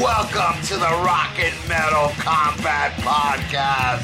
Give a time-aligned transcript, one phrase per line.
[0.00, 4.02] Welcome to the Rock and Metal Combat Podcast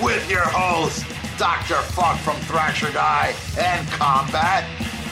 [0.00, 1.04] with your host,
[1.36, 1.74] Dr.
[1.74, 4.62] Fuck from Thrasher Die and Combat,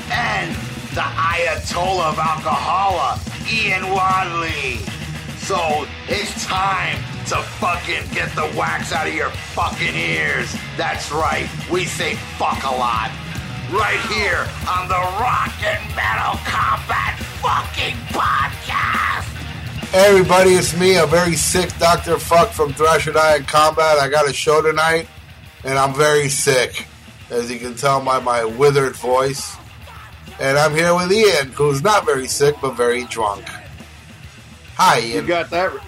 [0.09, 0.55] and
[0.95, 3.19] the Ayatollah of Alcohola,
[3.53, 4.77] Ian Wadley.
[5.39, 10.55] So it's time to fucking get the wax out of your fucking ears.
[10.77, 13.11] That's right, we say fuck a lot.
[13.73, 19.30] Right here on the Rock and Metal Combat fucking podcast.
[19.91, 22.17] Hey everybody, it's me, a very sick Dr.
[22.19, 23.99] Fuck from Thrasher and Combat.
[23.99, 25.09] I got a show tonight,
[25.65, 26.87] and I'm very sick,
[27.29, 29.57] as you can tell by my withered voice.
[30.39, 33.45] And I'm here with Ian, who's not very sick, but very drunk.
[34.77, 35.27] Hi, You Ian.
[35.27, 35.73] got that.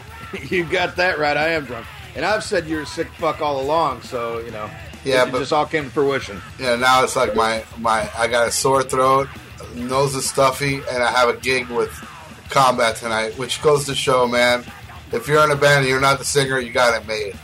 [0.48, 1.36] You got that right.
[1.36, 4.00] I am drunk, and I've said you're a sick fuck all along.
[4.02, 4.68] So you know,
[5.04, 6.40] Yeah, it but- just all came to fruition.
[6.58, 9.28] yeah, now it's like my, my, I got a sore throat,
[9.74, 11.90] nose is stuffy, and I have a gig with
[12.52, 14.64] Combat tonight, which goes to show, man,
[15.10, 17.34] if you're in a band and you're not the singer, you got it made.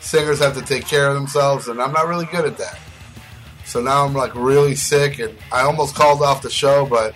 [0.00, 2.78] Singers have to take care of themselves, and I'm not really good at that.
[3.64, 7.14] So now I'm like really sick, and I almost called off the show, but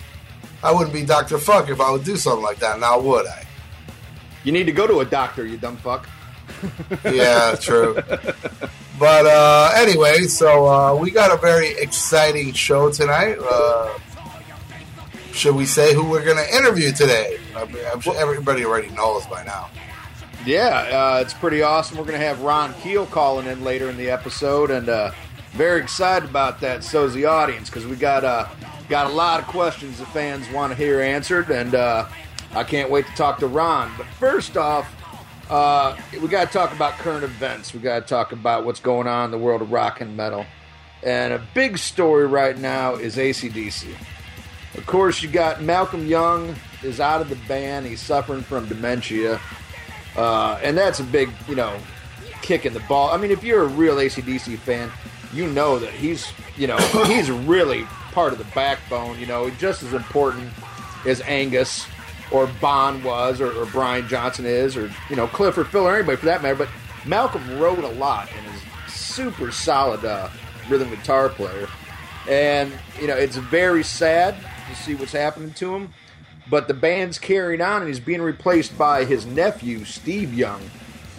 [0.63, 1.37] I wouldn't be Dr.
[1.37, 2.79] Fuck if I would do something like that.
[2.79, 3.45] Now would I?
[4.43, 6.07] You need to go to a doctor, you dumb fuck.
[7.05, 7.95] Yeah, true.
[8.99, 13.37] But uh, anyway, so uh, we got a very exciting show tonight.
[13.39, 13.97] Uh,
[15.33, 17.39] should we say who we're going to interview today?
[17.55, 19.69] I'm, I'm sure everybody already knows by now.
[20.45, 20.69] Yeah,
[21.17, 21.97] uh, it's pretty awesome.
[21.97, 25.11] We're gonna have Ron Keel calling in later in the episode, and uh,
[25.51, 26.83] very excited about that.
[26.83, 28.47] So's the audience because we got uh,
[28.89, 32.07] got a lot of questions the fans want to hear answered, and uh,
[32.55, 33.91] I can't wait to talk to Ron.
[33.95, 34.91] But first off,
[35.51, 37.71] uh, we got to talk about current events.
[37.71, 40.47] We got to talk about what's going on in the world of rock and metal.
[41.03, 43.93] And a big story right now is ACDC.
[44.75, 47.85] Of course, you got Malcolm Young is out of the band.
[47.85, 49.39] He's suffering from dementia.
[50.15, 51.77] Uh, and that's a big, you know,
[52.41, 53.11] kick in the ball.
[53.11, 54.91] I mean, if you're a real ACDC fan,
[55.33, 59.83] you know that he's, you know, he's really part of the backbone, you know, just
[59.83, 60.49] as important
[61.05, 61.85] as Angus
[62.31, 65.95] or Bon was or, or Brian Johnson is or, you know, Cliff or Phil or
[65.95, 66.55] anybody for that matter.
[66.55, 66.69] But
[67.05, 68.61] Malcolm wrote a lot and is
[68.93, 70.29] super solid uh,
[70.69, 71.67] rhythm guitar player.
[72.29, 74.35] And, you know, it's very sad
[74.71, 75.93] to see what's happening to him.
[76.49, 80.61] But the band's carrying on and he's being replaced by his nephew steve young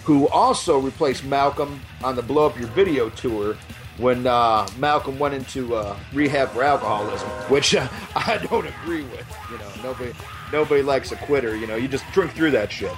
[0.05, 3.57] who also replaced malcolm on the blow up your video tour
[3.99, 7.87] when uh, malcolm went into uh, rehab for alcoholism which uh,
[8.17, 9.69] i don't agree with you know.
[9.83, 10.13] Nobody
[10.53, 11.77] nobody likes a quitter you know.
[11.77, 12.93] You just drink through that shit.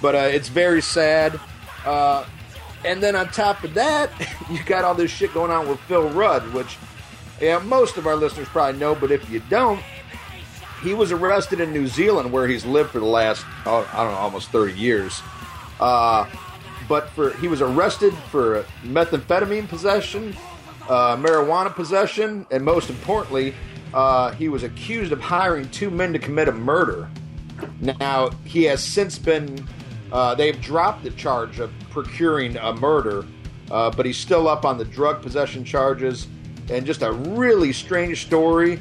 [0.00, 1.40] But uh, it's very sad.
[1.84, 2.26] Uh,
[2.84, 4.10] and then on top of that
[4.50, 6.78] you got all this shit going on with phil rudd which
[7.40, 9.82] yeah, most of our listeners probably know but if you don't
[10.82, 14.12] he was arrested in New Zealand, where he's lived for the last oh, I don't
[14.12, 15.22] know almost thirty years.
[15.80, 16.28] Uh,
[16.88, 20.36] but for he was arrested for methamphetamine possession,
[20.88, 23.54] uh, marijuana possession, and most importantly,
[23.94, 27.08] uh, he was accused of hiring two men to commit a murder.
[27.80, 29.66] Now he has since been
[30.10, 33.24] uh, they've dropped the charge of procuring a murder,
[33.70, 36.26] uh, but he's still up on the drug possession charges,
[36.72, 38.80] and just a really strange story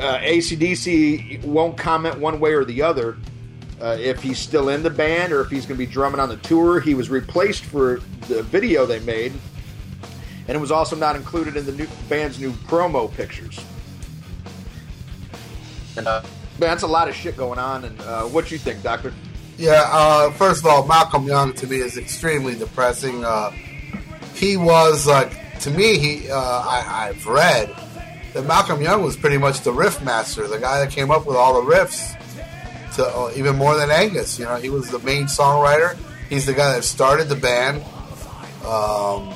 [0.00, 3.16] uh, ACDC won't comment one way or the other
[3.80, 6.28] uh, if he's still in the band or if he's going to be drumming on
[6.28, 6.80] the tour.
[6.80, 9.32] He was replaced for the video they made,
[10.46, 13.58] and it was also not included in the new band's new promo pictures.
[15.96, 16.22] And uh,
[16.58, 17.84] that's a lot of shit going on.
[17.84, 19.12] And uh, what you think, Doctor?
[19.58, 23.24] Yeah, uh, first of all, Malcolm Young to me is extremely depressing.
[23.24, 23.50] Uh,
[24.34, 27.74] he was like, to me, he uh, I, I've read
[28.32, 31.36] that Malcolm Young was pretty much the riff master, the guy that came up with
[31.36, 32.16] all the riffs,
[32.96, 34.38] to uh, even more than Angus.
[34.38, 35.96] You know, he was the main songwriter.
[36.28, 37.82] He's the guy that started the band.
[38.64, 39.34] Um,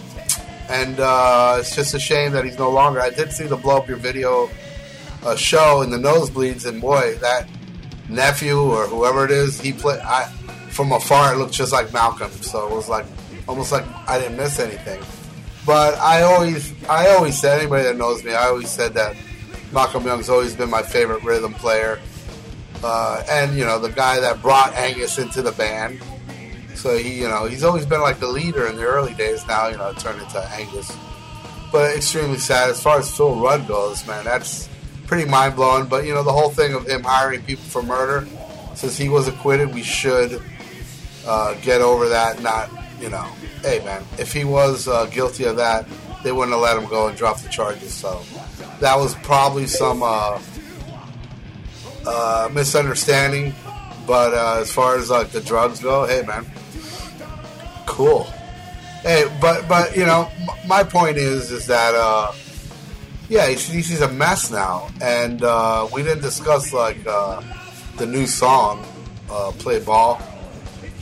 [0.68, 3.00] and uh, it's just a shame that he's no longer.
[3.00, 4.48] I did see the blow up your video
[5.22, 7.48] uh, show in the nosebleeds, and boy, that
[8.08, 10.00] nephew or whoever it is, he played.
[10.00, 10.26] I
[10.70, 12.30] from afar, it looked just like Malcolm.
[12.30, 13.06] So it was like
[13.46, 15.02] almost like I didn't miss anything.
[15.66, 19.16] But I always, I always said anybody that knows me, I always said that
[19.72, 22.00] Malcolm Young's always been my favorite rhythm player,
[22.82, 26.00] uh, and you know the guy that brought Angus into the band.
[26.74, 29.46] So he, you know, he's always been like the leader in the early days.
[29.46, 30.94] Now, you know, it turned into Angus.
[31.72, 34.24] But extremely sad as far as Phil Rudd goes, man.
[34.24, 34.68] That's
[35.06, 35.88] pretty mind blowing.
[35.88, 38.28] But you know, the whole thing of him hiring people for murder,
[38.74, 40.42] since he was acquitted, we should
[41.26, 42.42] uh, get over that.
[42.42, 42.70] Not,
[43.04, 43.28] you know,
[43.62, 45.86] hey man, if he was uh, guilty of that,
[46.22, 47.92] they wouldn't have let him go and drop the charges.
[47.92, 48.22] So
[48.80, 50.40] that was probably some uh,
[52.06, 53.52] uh, misunderstanding
[54.06, 56.46] But uh, as far as like the drugs go, hey man,
[57.86, 58.24] cool.
[59.02, 62.32] Hey, but but you know, m- my point is is that uh,
[63.28, 68.84] yeah, he's, a mess now, and uh, we didn't discuss like the new song,
[69.58, 70.20] "Play Ball,"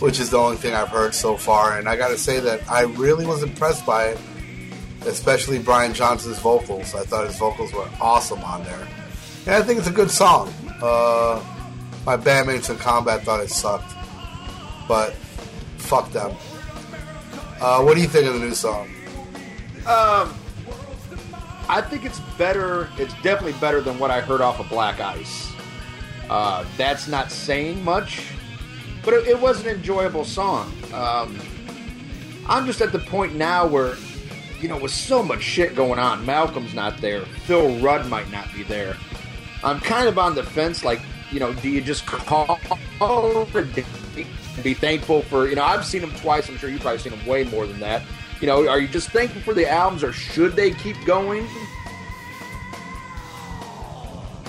[0.02, 2.68] which is the only thing I've heard so far, and I got to say that
[2.68, 4.18] I really was impressed by it,
[5.06, 6.92] especially Brian Johnson's vocals.
[6.96, 8.88] I thought his vocals were awesome on there,
[9.46, 10.52] and I think it's a good song.
[10.82, 11.40] Uh,
[12.04, 13.94] my bandmates in combat thought it sucked,
[14.88, 15.12] but
[15.76, 16.32] fuck them.
[17.60, 18.88] Uh, what do you think of the new song?
[19.86, 20.34] Um,
[21.68, 22.88] I think it's better.
[22.98, 25.52] It's definitely better than what I heard off of Black Ice.
[26.28, 28.32] Uh, that's not saying much,
[29.04, 30.72] but it, it was an enjoyable song.
[30.92, 31.38] Um,
[32.46, 33.96] I'm just at the point now where,
[34.60, 38.52] you know, with so much shit going on, Malcolm's not there, Phil Rudd might not
[38.54, 38.96] be there.
[39.64, 40.84] I'm kind of on the fence.
[40.84, 41.00] Like,
[41.30, 42.58] you know, do you just call
[43.54, 43.74] and
[44.62, 45.48] be thankful for?
[45.48, 46.48] You know, I've seen him twice.
[46.48, 48.02] I'm sure you've probably seen him way more than that.
[48.40, 51.46] You know, are you just thankful for the albums, or should they keep going?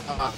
[0.08, 0.32] Uh,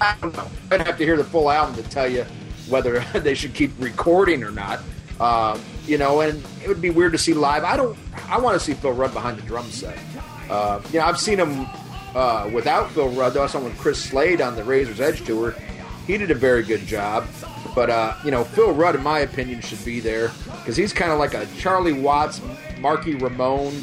[0.00, 0.48] I don't know.
[0.70, 2.24] I'd have to hear the full album to tell you
[2.68, 4.80] whether they should keep recording or not.
[5.18, 7.64] Uh, you know, and it would be weird to see live.
[7.64, 7.96] I don't.
[8.28, 9.98] I want to see Phil Rudd behind the drum set.
[10.50, 11.66] Uh, you know, I've seen him
[12.14, 13.32] uh, without Phil Rudd.
[13.32, 15.54] Though I saw him with Chris Slade on the Razor's Edge tour.
[16.06, 17.26] He did a very good job.
[17.74, 21.12] But uh, you know, Phil Rudd, in my opinion, should be there because he's kind
[21.12, 22.40] of like a Charlie Watts,
[22.80, 23.74] Marky Ramone,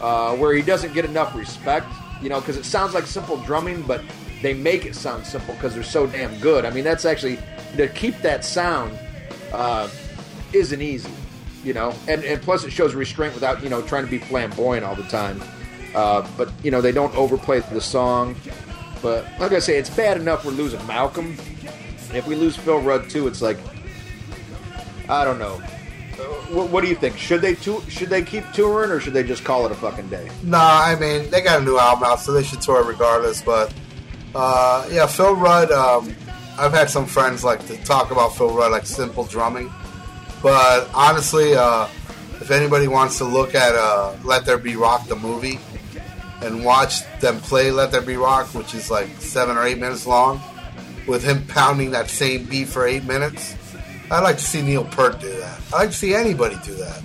[0.00, 1.86] uh, where he doesn't get enough respect.
[2.22, 4.02] You know, because it sounds like simple drumming, but
[4.42, 6.64] they make it sound simple because they're so damn good.
[6.64, 7.38] I mean, that's actually
[7.76, 8.98] to keep that sound
[9.52, 9.88] uh,
[10.52, 11.10] isn't easy.
[11.62, 14.84] You know, and and plus it shows restraint without you know trying to be flamboyant
[14.84, 15.42] all the time.
[15.94, 18.36] Uh, but you know they don't overplay the song.
[19.00, 21.36] But like I say, it's bad enough we're losing Malcolm.
[22.12, 23.56] If we lose Phil Rudd too, it's like
[25.08, 25.62] I don't know.
[26.18, 26.22] Uh,
[26.52, 27.16] what, what do you think?
[27.16, 30.08] Should they tou- should they keep touring or should they just call it a fucking
[30.08, 30.30] day?
[30.42, 33.40] Nah, I mean they got a new album out, so they should tour regardless.
[33.40, 33.72] But
[34.34, 35.72] uh, yeah, Phil Rudd.
[35.72, 36.14] Um,
[36.56, 39.72] I've had some friends like to talk about Phil Rudd like simple drumming,
[40.42, 41.88] but honestly, uh,
[42.40, 45.58] if anybody wants to look at uh, Let There Be Rock the movie
[46.42, 50.06] and watch them play Let There Be Rock, which is like seven or eight minutes
[50.06, 50.40] long,
[51.08, 53.56] with him pounding that same beat for eight minutes,
[54.10, 55.60] I'd like to see Neil Peart do that.
[55.68, 57.02] I'd like to see anybody do that.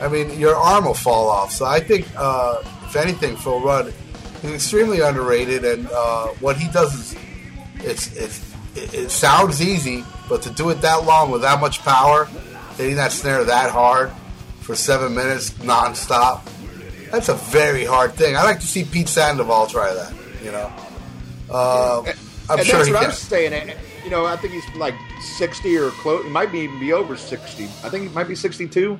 [0.00, 1.52] I mean, your arm will fall off.
[1.52, 3.94] So I think, uh, if anything, Phil Rudd
[4.42, 7.16] is extremely underrated, and uh, what he does is
[7.76, 11.80] it's it's it, it sounds easy, but to do it that long with that much
[11.80, 12.26] power,
[12.76, 14.10] hitting that snare that hard
[14.60, 16.42] for seven minutes nonstop,
[17.10, 18.36] that's a very hard thing.
[18.36, 20.14] I'd like to see Pete Sandoval try that.
[20.42, 20.72] You know,
[21.50, 22.02] uh,
[22.50, 23.10] I'm and sure that's he what can.
[23.10, 23.52] I'm saying.
[23.52, 23.74] And,
[24.04, 26.24] You know, I think he's like 60 or close.
[26.24, 27.64] He might be even be over 60.
[27.64, 28.98] I think he might be 62.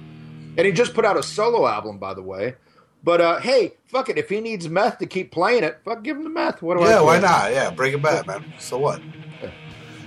[0.57, 2.55] And he just put out a solo album, by the way.
[3.03, 4.19] But uh, hey, fuck it.
[4.19, 6.63] If he needs meth to keep playing it, fuck, give him the meth.
[6.63, 6.91] What do I?
[6.91, 7.51] Yeah, why not?
[7.51, 8.45] Yeah, bring it back, man.
[8.61, 9.01] So what?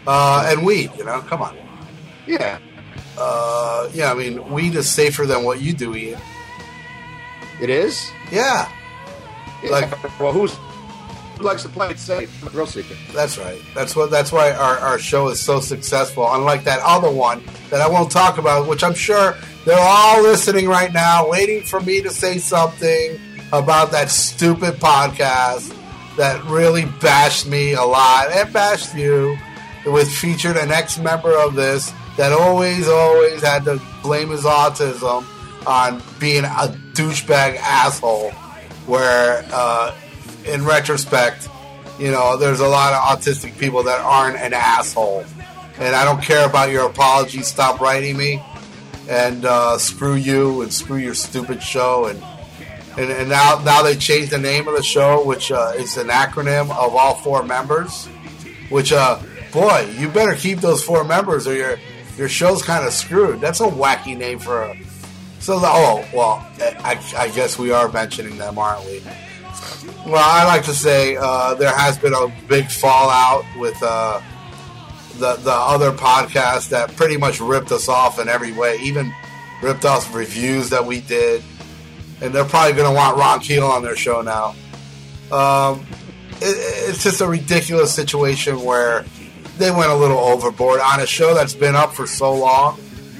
[0.07, 1.55] Uh, and weed, you know, come on.
[2.27, 2.59] Yeah,
[3.17, 6.19] Uh, yeah, I mean, weed is safer than what you do, Ian.
[7.61, 8.09] it is.
[8.31, 8.67] Yeah,
[9.63, 9.69] Yeah.
[9.71, 10.53] Like- well, who's
[11.37, 12.29] who likes to play it safe?
[12.53, 12.97] Real secret.
[13.13, 13.59] that's right.
[13.73, 14.09] That's what.
[14.11, 16.25] That's why our, our show is so successful.
[16.33, 19.35] Unlike that other one that I won't talk about, which I'm sure
[19.65, 23.19] they're all listening right now, waiting for me to say something
[23.51, 25.75] about that stupid podcast
[26.15, 29.37] that really bashed me a lot and bashed you.
[29.85, 35.23] It was featured an ex-member of this that always, always had to blame his autism
[35.67, 38.31] on being a douchebag asshole.
[38.87, 39.95] Where, uh,
[40.45, 41.49] in retrospect,
[41.99, 45.23] you know, there's a lot of autistic people that aren't an asshole.
[45.77, 47.41] And I don't care about your apology.
[47.41, 48.43] Stop writing me.
[49.07, 52.05] And uh, screw you and screw your stupid show.
[52.05, 52.23] And,
[52.97, 56.07] and, and now, now they changed the name of the show, which uh, is an
[56.07, 58.07] acronym of all four members.
[58.69, 59.19] Which, uh,
[59.55, 61.77] boy, you better keep those four members or your,
[62.17, 63.39] your show's kind of screwed.
[63.39, 64.77] That's a wacky name for a.
[65.39, 69.01] So, oh, well, I, I guess we are mentioning them, aren't we?
[70.05, 74.21] Well, I like to say uh, there has been a big fallout with uh,
[75.13, 79.13] the the other podcast that pretty much ripped us off in every way, even
[79.63, 81.43] ripped off reviews that we did,
[82.21, 84.55] and they're probably going to want Ron Keel on their show now.
[85.31, 85.85] Um,
[86.41, 89.05] it, it's just a ridiculous situation where
[89.57, 92.79] they went a little overboard on a show that's been up for so long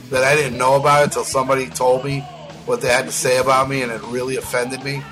[0.10, 2.22] that I didn't know about it until somebody told me
[2.65, 5.04] what they had to say about me, and it really offended me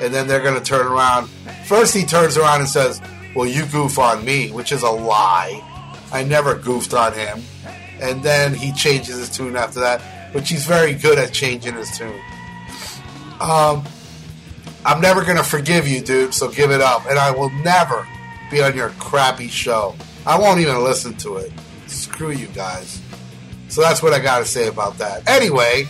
[0.00, 1.28] and then they're going to turn around.
[1.66, 3.00] First, he turns around and says,
[3.34, 5.62] "Well, you goof on me," which is a lie.
[6.12, 7.42] I never goofed on him.
[8.00, 10.00] And then he changes his tune after that,
[10.32, 12.18] which he's very good at changing his tune.
[13.40, 13.84] Um,
[14.84, 17.04] I'm never going to forgive you, dude, so give it up.
[17.06, 18.08] And I will never
[18.50, 19.94] be on your crappy show.
[20.30, 21.52] I won't even listen to it.
[21.88, 23.02] Screw you guys.
[23.66, 25.28] So that's what I got to say about that.
[25.28, 25.86] Anyway,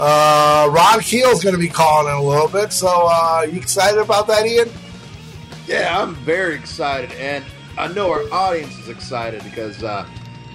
[0.00, 2.72] uh, Ron Keel's going to be calling in a little bit.
[2.72, 4.70] So, uh, you excited about that, Ian?
[5.66, 7.44] Yeah, I'm very excited, and
[7.76, 10.06] I know our audience is excited because, uh,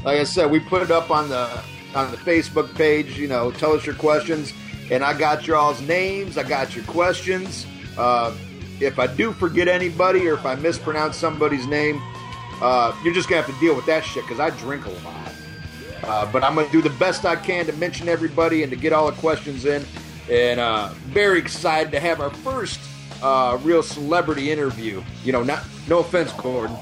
[0.03, 1.47] like I said, we put it up on the
[1.93, 3.19] on the Facebook page.
[3.19, 4.53] You know, tell us your questions,
[4.89, 6.35] and I got your all's names.
[6.35, 7.67] I got your questions.
[7.95, 8.35] Uh,
[8.79, 12.01] if I do forget anybody or if I mispronounce somebody's name,
[12.61, 15.33] uh, you're just gonna have to deal with that shit because I drink a lot.
[16.03, 18.93] Uh, but I'm gonna do the best I can to mention everybody and to get
[18.93, 19.85] all the questions in.
[20.29, 22.79] And uh, very excited to have our first
[23.21, 25.03] uh, real celebrity interview.
[25.23, 26.75] You know, not no offense, Gordon,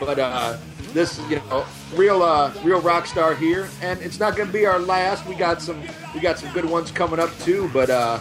[0.00, 0.56] but uh,
[0.92, 4.78] this you know real uh, real rock star here, and it's not to be our
[4.78, 5.26] last.
[5.26, 5.82] We got some
[6.14, 8.18] we got some good ones coming up too, but uh,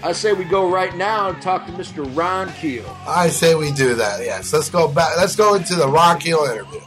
[0.00, 2.16] I say we go right now and talk to Mr.
[2.16, 2.84] Ron Keel.
[3.06, 4.20] I say we do that.
[4.20, 5.16] Yes, let's go back.
[5.16, 6.80] Let's go into the Ron Keel interview.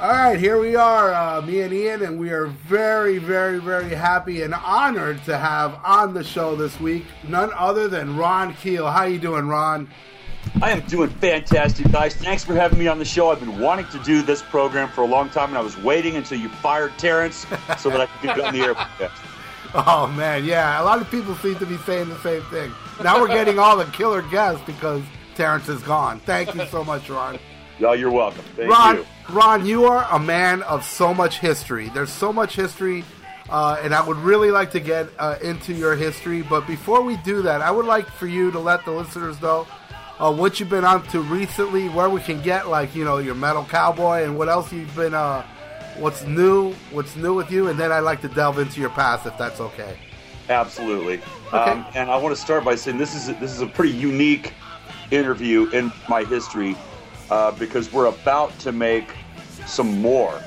[0.00, 3.94] All right, here we are, uh, me and Ian, and we are very, very, very
[3.94, 8.90] happy and honored to have on the show this week none other than Ron Keel.
[8.90, 9.86] How you doing, Ron?
[10.62, 12.14] I am doing fantastic, guys.
[12.14, 13.30] Thanks for having me on the show.
[13.30, 16.16] I've been wanting to do this program for a long time, and I was waiting
[16.16, 17.44] until you fired Terrence
[17.78, 19.10] so that I could get on the air.
[19.74, 20.80] Oh man, yeah.
[20.80, 22.72] A lot of people seem to be saying the same thing.
[23.02, 25.02] Now we're getting all the killer guests because
[25.34, 26.20] Terrence is gone.
[26.20, 27.38] Thank you so much, Ron.
[27.78, 28.44] Yeah, you're welcome.
[28.56, 29.06] Thank Ron, you.
[29.30, 31.88] Ron, you are a man of so much history.
[31.88, 33.04] There's so much history,
[33.48, 36.42] uh, and I would really like to get uh, into your history.
[36.42, 39.66] But before we do that, I would like for you to let the listeners know
[40.18, 43.34] uh, what you've been on to recently, where we can get like you know your
[43.34, 45.14] metal cowboy, and what else you've been.
[45.98, 46.72] What's new?
[46.90, 47.68] What's new with you?
[47.68, 49.98] And then I'd like to delve into your past, if that's okay.
[50.48, 51.20] Absolutely.
[51.48, 51.56] Okay.
[51.56, 53.92] Um, and I want to start by saying this is a, this is a pretty
[53.92, 54.52] unique
[55.10, 56.76] interview in my history
[57.30, 59.14] uh, because we're about to make
[59.66, 60.40] some more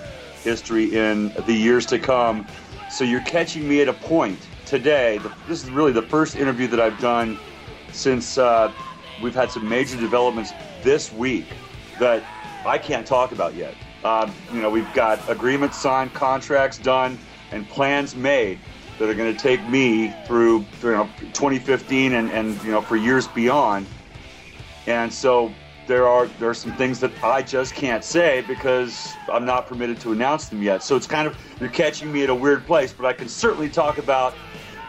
[0.44, 2.46] history in the years to come.
[2.90, 5.18] So you're catching me at a point today.
[5.20, 7.38] The, this is really the first interview that I've done
[7.92, 8.72] since uh,
[9.22, 10.52] we've had some major developments
[10.84, 11.46] this week
[12.00, 12.24] that
[12.66, 13.76] I can't talk about yet.
[14.05, 17.17] Um, you know, we've got agreements signed, contracts done,
[17.51, 18.60] and plans made
[19.00, 22.81] that are going to take me through, through you know, 2015 and, and you know
[22.81, 23.88] for years beyond.
[24.88, 25.53] And so
[25.88, 30.00] there are there are some things that I just can't say because I'm not permitted
[30.01, 30.83] to announce them yet.
[30.83, 33.69] So it's kind of you're catching me at a weird place, but I can certainly
[33.69, 34.33] talk about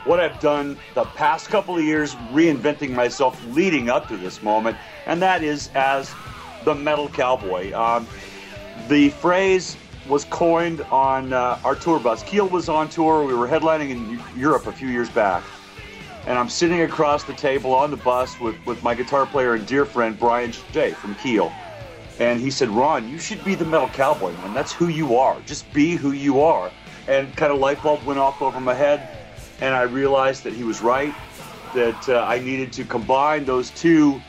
[0.04, 4.76] what I've done the past couple of years, reinventing myself leading up to this moment,
[5.06, 6.12] and that is as
[6.64, 7.72] the metal cowboy.
[7.72, 8.06] Um,
[8.88, 9.76] the phrase
[10.08, 12.22] was coined on uh, our tour bus.
[12.24, 13.24] Keel was on tour.
[13.24, 15.42] We were headlining in Europe a few years back
[16.26, 19.66] and I'm sitting across the table on the bus with, with my guitar player and
[19.66, 21.52] dear friend Bryan Jay from Keel.
[22.18, 24.54] And he said, Ron, you should be the metal cowboy, man.
[24.54, 25.38] That's who you are.
[25.42, 26.70] Just be who you are.
[27.08, 29.06] And kind of light bulb went off over my head,
[29.60, 31.12] and I realized that he was right,
[31.74, 34.22] that uh, I needed to combine those two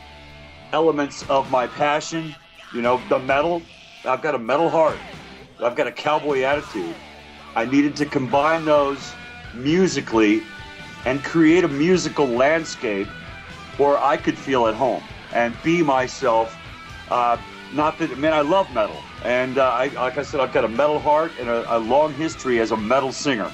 [0.74, 2.36] elements of my passion.
[2.74, 3.62] You know, the metal,
[4.08, 5.00] I've got a metal heart,
[5.60, 6.96] I've got a cowboy attitude.
[7.56, 9.14] I needed to combine those
[9.54, 10.44] musically
[11.06, 13.08] and create a musical landscape
[13.78, 16.56] where I could feel at home and be myself.
[17.10, 17.38] Uh,
[17.74, 18.98] not that, man, I love metal.
[19.24, 22.14] And uh, I, like I said, I've got a metal heart and a, a long
[22.14, 23.52] history as a metal singer.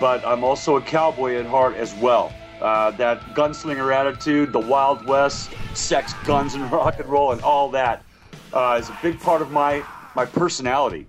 [0.00, 2.32] But I'm also a cowboy at heart as well.
[2.60, 7.70] Uh, that gunslinger attitude, the Wild West, sex, guns, and rock and roll, and all
[7.70, 8.04] that
[8.52, 9.82] uh, is a big part of my,
[10.14, 11.06] my personality.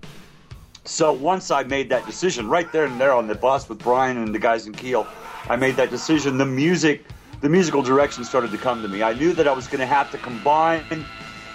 [0.85, 4.17] So once I made that decision right there and there on the bus with Brian
[4.17, 5.07] and the guys in Keel,
[5.47, 7.05] I made that decision, the music,
[7.41, 9.03] the musical direction started to come to me.
[9.03, 11.05] I knew that I was going to have to combine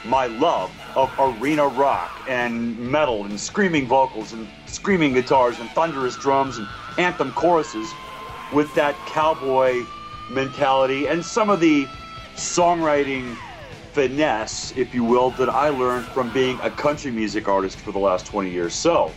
[0.05, 6.17] my love of arena rock and metal and screaming vocals and screaming guitars and thunderous
[6.17, 7.95] drums and anthem choruses
[8.53, 9.83] with that cowboy
[10.31, 11.87] mentality and some of the
[12.37, 13.37] songwriting
[13.95, 17.99] finesse, if you will, that I learned from being a country music artist for the
[17.99, 18.75] last 20 years.
[18.75, 19.13] So,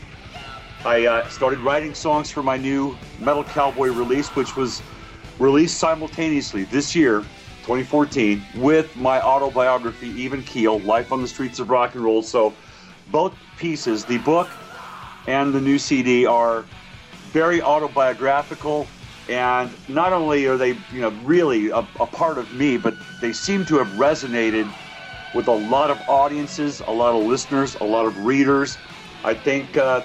[0.85, 4.83] I uh, started writing songs for my new Metal Cowboy release, which was
[5.39, 7.21] released simultaneously this year,
[7.63, 12.21] 2014, with my autobiography, Even Keel, Life on the Streets of Rock and Roll.
[12.21, 12.53] So
[13.11, 14.47] both pieces, the book
[15.25, 16.65] and the new CD, are
[17.31, 18.87] very autobiographical.
[19.29, 23.33] And not only are they, you know, really a, a part of me, but they
[23.33, 24.71] seem to have resonated
[25.33, 28.77] with a lot of audiences, a lot of listeners, a lot of readers.
[29.23, 30.01] I think uh,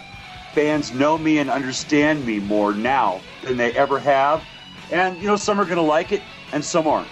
[0.53, 4.45] fans know me and understand me more now than they ever have.
[4.91, 7.09] And, you know, some are going to like it and some aren't.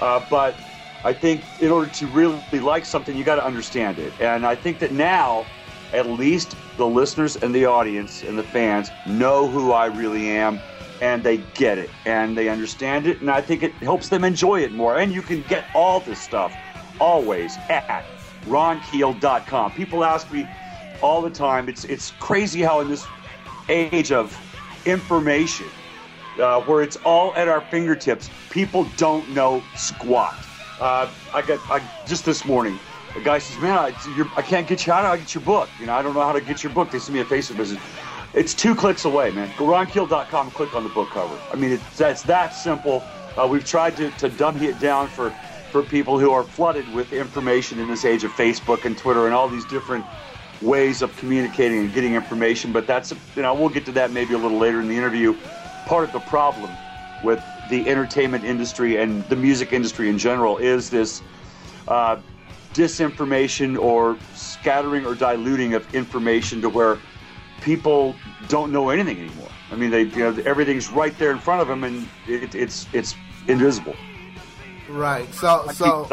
[0.00, 0.54] Uh, but
[1.02, 4.12] I think in order to really like something, you got to understand it.
[4.20, 5.46] And I think that now,
[5.92, 10.60] at least the listeners and the audience and the fans know who I really am
[11.00, 13.20] and they get it and they understand it.
[13.20, 14.98] And I think it helps them enjoy it more.
[14.98, 16.56] And you can get all this stuff
[17.00, 18.04] always at
[18.46, 19.72] ronkeel.com.
[19.72, 20.46] People ask me
[21.02, 21.68] all the time.
[21.68, 23.06] It's, it's crazy how in this
[23.68, 24.36] age of
[24.86, 25.66] information,
[26.40, 30.34] uh, where it's all at our fingertips, people don't know squat.
[30.80, 32.78] Uh, I got I, just this morning.
[33.16, 33.94] a guy says, "Man, I,
[34.36, 34.92] I can't get you.
[34.92, 35.68] How do I get your book?
[35.78, 37.58] You know, I don't know how to get your book." They send me a Facebook
[37.58, 37.78] message.
[38.34, 39.48] It's two clicks away, man.
[39.56, 41.38] Go ronkeel.com, click on the book cover.
[41.52, 43.04] I mean, it's, it's that simple.
[43.36, 45.30] Uh, we've tried to, to dummy it down for,
[45.70, 49.34] for people who are flooded with information in this age of Facebook and Twitter and
[49.34, 50.04] all these different
[50.60, 52.72] ways of communicating and getting information.
[52.72, 55.36] But that's, you know, we'll get to that maybe a little later in the interview.
[55.86, 56.76] Part of the problem
[57.22, 61.22] with the entertainment industry and the music industry in general is this
[61.86, 62.16] uh,
[62.72, 66.98] disinformation or scattering or diluting of information to where
[67.64, 68.14] people
[68.48, 69.48] don't know anything anymore.
[69.72, 72.86] I mean, they you know everything's right there in front of them, and it, it's
[72.92, 73.16] it's
[73.48, 73.96] invisible.
[74.88, 75.32] Right.
[75.34, 76.06] So so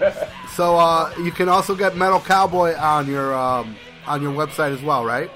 [0.54, 4.82] so uh, you can also get Metal Cowboy on your um, on your website as
[4.82, 5.30] well, right?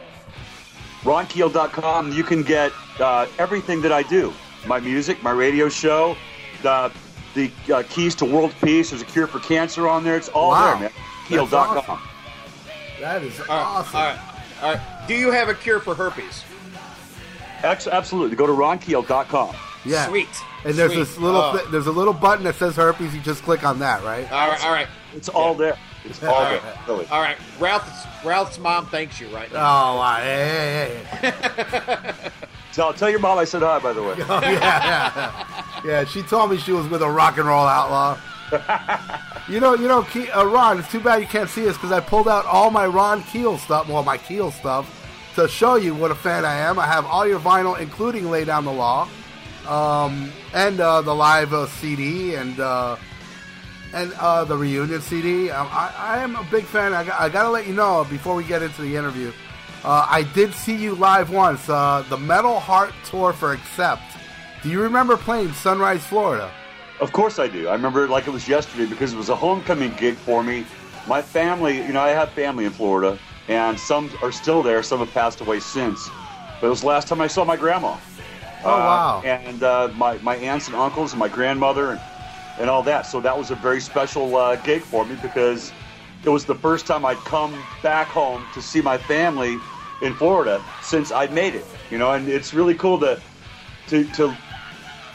[1.03, 2.13] RonKeel.com.
[2.13, 4.33] You can get uh, everything that I do:
[4.67, 6.17] my music, my radio show,
[6.63, 6.93] the
[7.35, 8.91] the uh, keys to world peace.
[8.91, 10.17] There's a cure for cancer on there.
[10.17, 10.71] It's all Wow.
[10.73, 10.91] there, man.
[11.29, 11.79] Keel.com.
[11.79, 11.99] awesome.
[13.01, 13.97] That is All right, awesome.
[13.97, 14.36] all right, all right.
[15.07, 16.45] Do you have a cure for herpes?
[17.63, 18.37] Ex- absolutely.
[18.37, 19.55] Go to ronkeel.com.
[19.85, 20.07] Yeah.
[20.09, 20.29] Sweet.
[20.65, 20.99] And there's Sweet.
[21.01, 21.57] this little Oh.
[21.59, 23.15] thi- there's a little button that says herpes.
[23.15, 24.31] You just click on that, right?
[24.33, 25.77] All right, all right, It's all there.
[26.05, 26.61] It's all all there.
[26.89, 27.07] Really.
[27.09, 27.37] all right.
[27.59, 29.97] Ralph's Ralph's mom thanks you right Oh, now.
[29.97, 30.17] wow.
[30.17, 32.31] hey, hey, hey.
[32.73, 34.15] Tell, tell your mom I said hi, by the way.
[34.29, 36.05] Oh, yeah, yeah, yeah.
[36.05, 38.19] She told me she was with a rock and roll outlaw.
[39.49, 40.79] You know, you know, Ke- uh, Ron.
[40.79, 43.59] It's too bad you can't see us because I pulled out all my Ron Keel
[43.59, 44.93] stuff, well, my Keel stuff,
[45.35, 46.79] to show you what a fan I am.
[46.79, 49.09] I have all your vinyl, including "Lay Down the Law,"
[49.69, 52.97] um, and uh, the live uh, CD, and uh,
[53.93, 55.51] and uh, the reunion CD.
[55.51, 56.93] Um, I, I am a big fan.
[56.95, 59.33] I, I got to let you know before we get into the interview.
[59.85, 61.67] Uh, I did see you live once.
[61.67, 64.03] The Metal Heart Tour for Accept.
[64.63, 66.51] Do you remember playing Sunrise, Florida?
[67.01, 67.69] Of course I do.
[67.69, 70.65] I remember it like it was yesterday because it was a homecoming gig for me.
[71.07, 74.83] My family, you know, I have family in Florida, and some are still there.
[74.83, 76.09] Some have passed away since.
[76.61, 77.97] But it was the last time I saw my grandma.
[78.65, 79.23] Oh, wow.
[79.25, 82.01] And uh, my my aunts and uncles and my grandmother and
[82.59, 83.05] and all that.
[83.05, 85.73] So that was a very special uh, gig for me because
[86.25, 89.59] it was the first time I'd come back home to see my family
[90.01, 91.67] in Florida since I'd made it.
[91.91, 93.21] You know, and it's really cool to
[93.89, 94.35] to to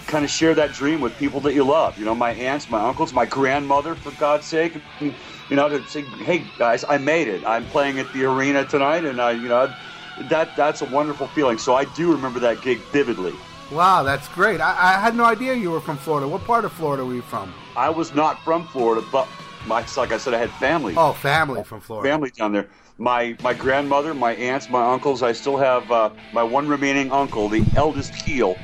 [0.07, 1.97] kind of share that dream with people that you love.
[1.97, 4.73] You know, my aunts, my uncles, my grandmother, for God's sake.
[4.99, 5.13] You
[5.57, 7.45] know, to say, hey guys, I made it.
[7.45, 9.73] I'm playing at the arena tonight, and I, you know,
[10.29, 11.57] that that's a wonderful feeling.
[11.57, 13.33] So I do remember that gig vividly.
[13.71, 14.59] Wow, that's great.
[14.59, 16.27] I, I had no idea you were from Florida.
[16.27, 17.53] What part of Florida were you from?
[17.75, 19.27] I was not from Florida, but
[19.65, 20.93] my, like I said, I had family.
[20.97, 22.09] Oh, family from Florida.
[22.09, 22.67] family down there.
[22.97, 25.23] My my grandmother, my aunts, my uncles.
[25.23, 28.57] I still have uh, my one remaining uncle, the eldest Keel,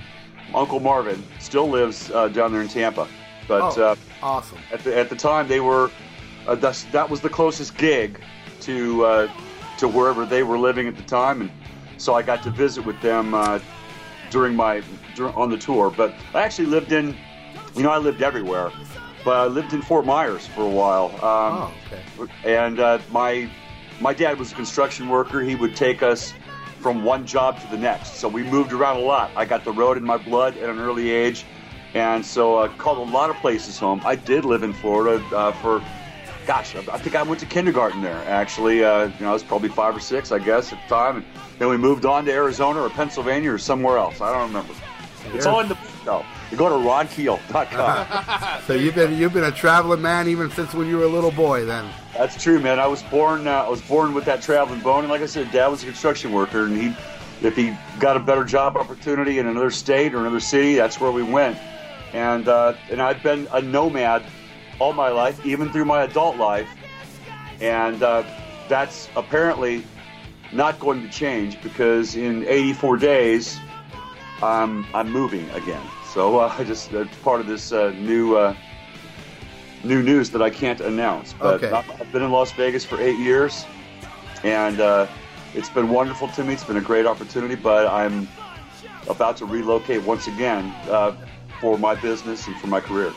[0.54, 3.08] Uncle Marvin, still lives uh, down there in Tampa.
[3.48, 4.58] But Oh, uh, awesome.
[4.74, 5.90] at the at the time, they were
[6.48, 8.20] uh, that's, that was the closest gig
[8.62, 9.32] to uh,
[9.78, 11.52] to wherever they were living at the time, and
[11.98, 13.60] so I got to visit with them uh,
[14.32, 14.82] during my
[15.16, 15.94] dur- on the tour.
[15.96, 17.16] But I actually lived in,
[17.76, 18.72] you know, I lived everywhere,
[19.24, 21.08] but I lived in Fort Myers for a while.
[21.24, 21.74] Um, Oh,
[22.20, 22.32] okay.
[22.44, 23.50] and uh, my
[24.02, 25.42] my dad was a construction worker.
[25.42, 26.34] He would take us
[26.80, 29.32] from one job to the next, so we moved around a lot.
[29.36, 31.46] I got the road in my blood at an early age,
[31.94, 34.02] and so I called a lot of places home.
[34.06, 35.84] I did live in Florida uh, for,
[36.46, 38.24] gosh, I I think I went to kindergarten there.
[38.28, 41.18] Actually, uh, you know, I was probably five or six, I guess, at the time,
[41.18, 41.26] and
[41.60, 44.22] then we moved on to Arizona or Pennsylvania or somewhere else.
[44.22, 44.74] I don't remember.
[45.34, 46.26] It's all in the though.
[46.50, 48.08] You go to ronkeel.com.
[48.66, 51.32] So you've been you've been a traveling man even since when you were a little
[51.32, 51.64] boy.
[51.66, 51.90] Then.
[52.14, 52.80] That's true, man.
[52.80, 53.48] I was born.
[53.48, 55.86] Uh, I was born with that traveling bone, and like I said, Dad was a
[55.86, 56.94] construction worker, and he,
[57.46, 61.12] if he got a better job opportunity in another state or another city, that's where
[61.12, 61.58] we went.
[62.14, 64.24] And uh, and I've been a nomad
[64.80, 66.70] all my life, even through my adult life,
[67.62, 68.24] and uh,
[68.68, 69.84] that's apparently
[70.52, 73.60] not going to change because in 84 days,
[74.42, 75.86] I'm I'm moving again.
[76.14, 78.56] So uh, I just uh, part of this uh, new uh,
[79.84, 81.34] new news that I can't announce.
[81.34, 81.72] But Okay.
[81.76, 83.66] I've I've been in Las Vegas for eight years,
[84.44, 85.08] and uh,
[85.54, 86.54] it's been wonderful to me.
[86.54, 88.28] It's been a great opportunity, but I'm
[89.10, 91.16] about to relocate once again uh,
[91.62, 93.14] for my business and for my career.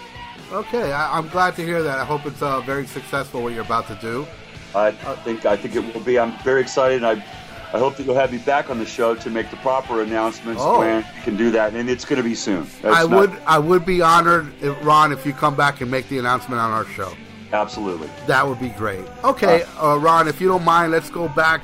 [0.52, 1.98] Okay, I, I'm glad to hear that.
[1.98, 4.26] I hope it's uh, very successful what you're about to do.
[4.74, 4.92] I
[5.24, 6.18] think I think it will be.
[6.18, 7.02] I'm very excited.
[7.02, 7.24] And I
[7.72, 10.60] I hope that you'll have me back on the show to make the proper announcements
[10.64, 10.80] Oh.
[10.80, 12.62] when you can do that, and it's going to be soon.
[12.62, 15.90] It's I not- would I would be honored, if, Ron, if you come back and
[15.90, 17.12] make the announcement on our show.
[17.52, 18.08] absolutely.
[18.26, 19.04] That would be great.
[19.24, 21.60] Okay, uh, Ron, if you don't mind, let's go back,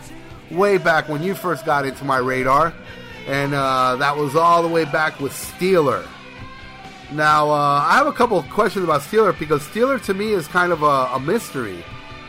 [0.51, 2.73] way back when you first got into my radar,
[3.27, 6.05] and uh, that was all the way back with Steeler.
[7.13, 10.49] Now, uh, I have a couple of questions about Steeler because Steeler to me is
[10.49, 11.85] kind of a, a mystery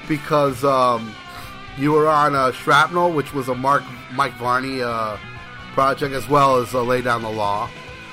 [0.08, 1.14] because um,
[1.78, 5.18] you were on uh, Shrapnel, which was a Mark Mike Varney uh,
[5.74, 7.70] project, as well as uh, Lay Down the Law.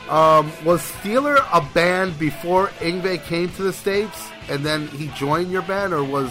[0.08, 5.50] Um, was Steeler a band before Yngwie came to the States and then he joined
[5.50, 6.30] your band, or was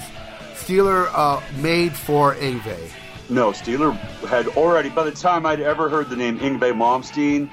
[0.54, 2.92] Steeler uh, made for Yngwie?
[3.30, 3.96] No, Steeler
[4.28, 7.50] had already, by the time I'd ever heard the name Yngwie Malmsteen,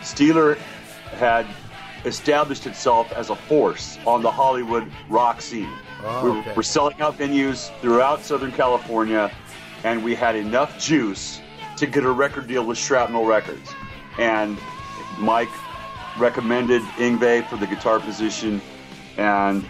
[0.00, 0.56] Steeler
[1.18, 1.46] had
[2.06, 5.68] established itself as a force on the Hollywood rock scene.
[6.04, 6.54] Oh, we okay.
[6.54, 9.30] were selling out venues throughout Southern California,
[9.84, 11.40] and we had enough juice
[11.76, 13.74] to get a record deal with Shrapnel Records.
[14.18, 14.56] And
[15.18, 15.50] Mike
[16.18, 18.62] recommended Yngwie for the guitar position,
[19.16, 19.66] and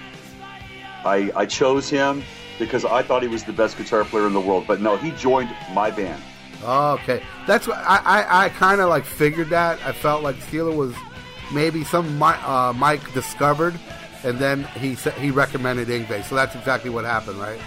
[1.05, 2.23] I, I chose him
[2.59, 4.65] because I thought he was the best guitar player in the world.
[4.67, 6.23] But no, he joined my band.
[6.63, 7.23] Oh, okay.
[7.47, 9.79] That's what I, I, I kind of like figured that.
[9.85, 10.95] I felt like Steeler was
[11.53, 13.79] maybe some uh, Mike discovered,
[14.25, 16.25] and then he he recommended Yngwie.
[16.25, 17.61] So that's exactly what happened, right?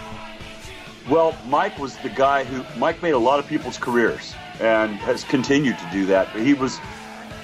[1.10, 5.24] Well, Mike was the guy who Mike made a lot of people's careers and has
[5.24, 6.30] continued to do that.
[6.34, 6.80] But he was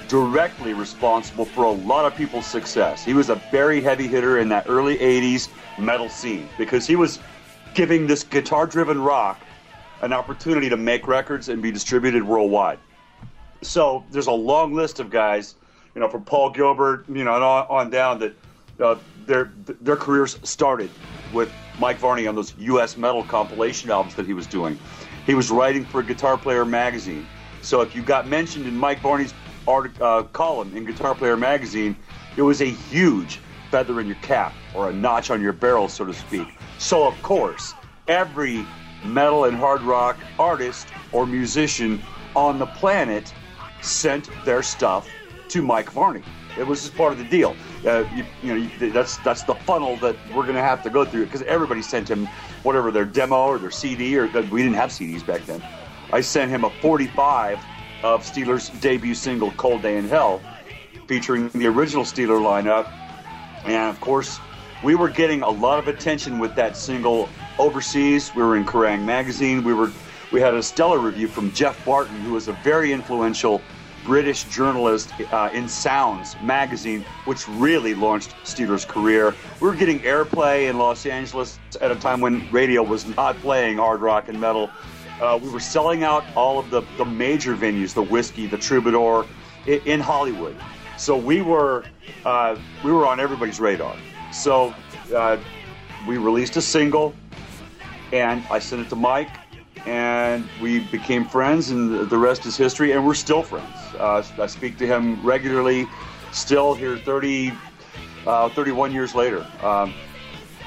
[0.08, 3.04] directly responsible for a lot of people's success.
[3.04, 7.18] He was a very heavy hitter in that early '80s metal scene because he was
[7.74, 9.40] giving this guitar-driven rock
[10.02, 12.78] an opportunity to make records and be distributed worldwide.
[13.62, 15.56] So there's a long list of guys,
[15.96, 18.34] you know, from Paul Gilbert, you know, and on, on down that
[18.78, 20.90] uh, their their careers started
[21.32, 22.98] with Mike Varney on those U.S.
[22.98, 24.78] metal compilation albums that he was doing.
[25.24, 27.26] He was writing for Guitar Player magazine.
[27.62, 29.32] So if you got mentioned in Mike Varney's
[29.66, 31.96] art, uh, column in Guitar Player magazine,
[32.36, 36.04] it was a huge feather in your cap or a notch on your barrel, so
[36.04, 36.46] to speak.
[36.76, 37.72] So of course,
[38.06, 38.66] every
[39.02, 42.02] metal and hard rock artist or musician
[42.34, 43.32] on the planet
[43.80, 45.10] sent their stuff
[45.48, 46.22] to Mike Varney.
[46.58, 47.54] It was just part of the deal.
[47.84, 50.90] Uh, you, you know, you, that's that's the funnel that we're going to have to
[50.90, 52.26] go through because everybody sent him
[52.62, 55.62] whatever their demo or their CD or we didn't have CDs back then.
[56.12, 57.58] I sent him a 45
[58.02, 60.40] of Steelers' debut single "Cold Day in Hell,"
[61.06, 62.90] featuring the original Steeler lineup,
[63.64, 64.38] and of course,
[64.82, 67.28] we were getting a lot of attention with that single
[67.58, 68.34] overseas.
[68.34, 69.04] We were in Kerrang!
[69.04, 69.64] magazine.
[69.64, 69.90] We were
[70.32, 73.62] we had a stellar review from Geoff Barton, who was a very influential
[74.06, 79.34] British journalist uh, in Sounds magazine, which really launched Steeler's career.
[79.60, 83.78] We were getting airplay in Los Angeles at a time when radio was not playing
[83.78, 84.70] hard rock and metal.
[85.20, 89.26] Uh, we were selling out all of the, the major venues, the Whisky, the Troubadour,
[89.66, 90.56] in, in Hollywood.
[90.96, 91.84] So we were
[92.24, 93.96] uh, we were on everybody's radar.
[94.32, 94.72] So
[95.14, 95.38] uh,
[96.06, 97.12] we released a single,
[98.12, 99.30] and I sent it to Mike,
[99.86, 102.92] and we became friends, and the rest is history.
[102.92, 103.74] And we're still friends.
[103.98, 105.86] Uh, I speak to him regularly,
[106.32, 107.52] still here 30,
[108.26, 109.46] uh, 31 years later.
[109.62, 109.94] Um,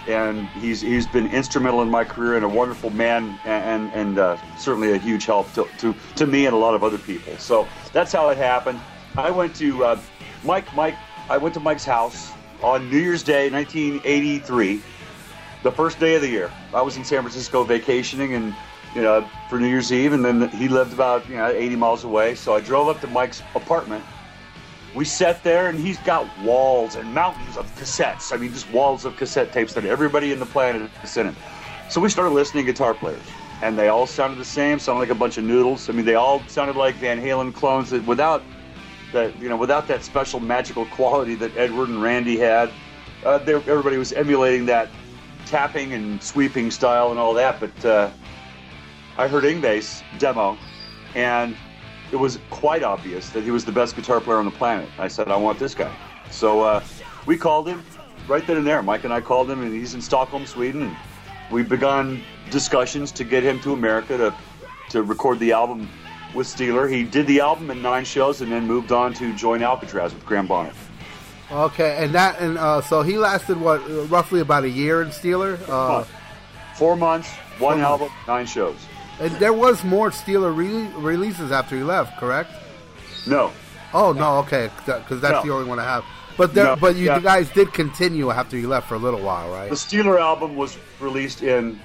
[0.08, 4.38] and he's he's been instrumental in my career and a wonderful man and and uh,
[4.58, 7.36] certainly a huge help to, to to me and a lot of other people.
[7.38, 8.79] So that's how it happened.
[9.17, 9.99] I went to uh,
[10.43, 10.95] Mike Mike.
[11.29, 12.32] I went to Mike's house
[12.63, 14.82] on New Year's Day, 1983,
[15.63, 16.51] the first day of the year.
[16.73, 18.55] I was in San Francisco vacationing and
[18.95, 22.04] you know for New Year's Eve, and then he lived about you know 80 miles
[22.04, 22.36] away.
[22.36, 24.04] So I drove up to Mike's apartment.
[24.95, 28.34] We sat there, and he's got walls and mountains of cassettes.
[28.34, 31.36] I mean, just walls of cassette tapes that everybody in the planet is in.
[31.89, 33.21] So we started listening to guitar players,
[33.62, 35.89] and they all sounded the same, sounded like a bunch of noodles.
[35.89, 38.43] I mean, they all sounded like Van Halen clones that without
[39.13, 42.71] that, you know, without that special magical quality that Edward and Randy had.
[43.23, 44.89] Uh, everybody was emulating that
[45.45, 47.60] tapping and sweeping style and all that.
[47.60, 48.10] But uh,
[49.19, 50.58] I heard Yngwie's demo,
[51.13, 51.53] and
[52.10, 54.88] it was quite obvious that he was the best guitar player on the planet.
[54.97, 55.93] I said, I want this guy.
[56.32, 56.82] So uh,
[57.25, 57.84] we called him
[58.29, 58.82] right then and there.
[58.82, 60.84] Mike and I called him, and he's in Stockholm, Sweden.
[60.84, 60.95] And
[61.51, 64.34] we begun discussions to get him to America to
[64.91, 65.89] to record the album
[66.34, 66.89] with Steeler.
[66.89, 70.25] He did the album in nine shows, and then moved on to join Alcatraz with
[70.25, 70.73] Graham Bonnet.
[71.51, 73.79] Okay, and that and uh, so he lasted what
[74.10, 75.60] roughly about a year in Steeler.
[75.67, 76.05] Uh,
[76.75, 78.77] Four months, one Four album, nine shows.
[79.19, 82.51] And there was more Steeler re- releases after he left, correct?
[83.27, 83.51] No,
[83.91, 85.41] Oh no, okay, because that's No.
[85.43, 86.05] the only one I have.
[86.38, 87.19] But there, No, but you yeah.
[87.19, 89.67] guys did continue after you left for a little while, right?
[89.69, 91.79] the Steeler album was released in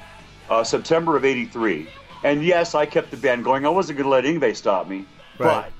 [0.50, 1.88] uh, September of '83,
[2.22, 3.64] and yes, I kept the band going.
[3.64, 5.06] I wasn't going to let Yngwie stop me,
[5.38, 5.64] Right.
[5.64, 5.72] but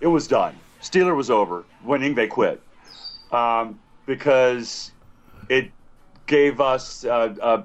[0.00, 0.58] it was done.
[0.82, 2.62] Steeler was over when Yngwie quit,
[3.30, 4.92] um, because
[5.50, 5.70] it
[6.26, 7.62] gave us uh, uh,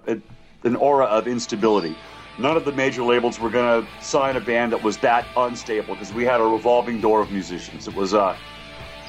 [0.65, 1.95] an aura of instability.
[2.39, 5.93] None of the major labels were going to sign a band that was that unstable
[5.93, 7.87] because we had a revolving door of musicians.
[7.87, 8.35] It was uh,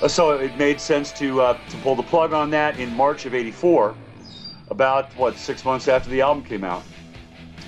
[0.09, 3.35] so it made sense to uh, to pull the plug on that in March of
[3.35, 3.95] '84,
[4.69, 6.83] about what six months after the album came out,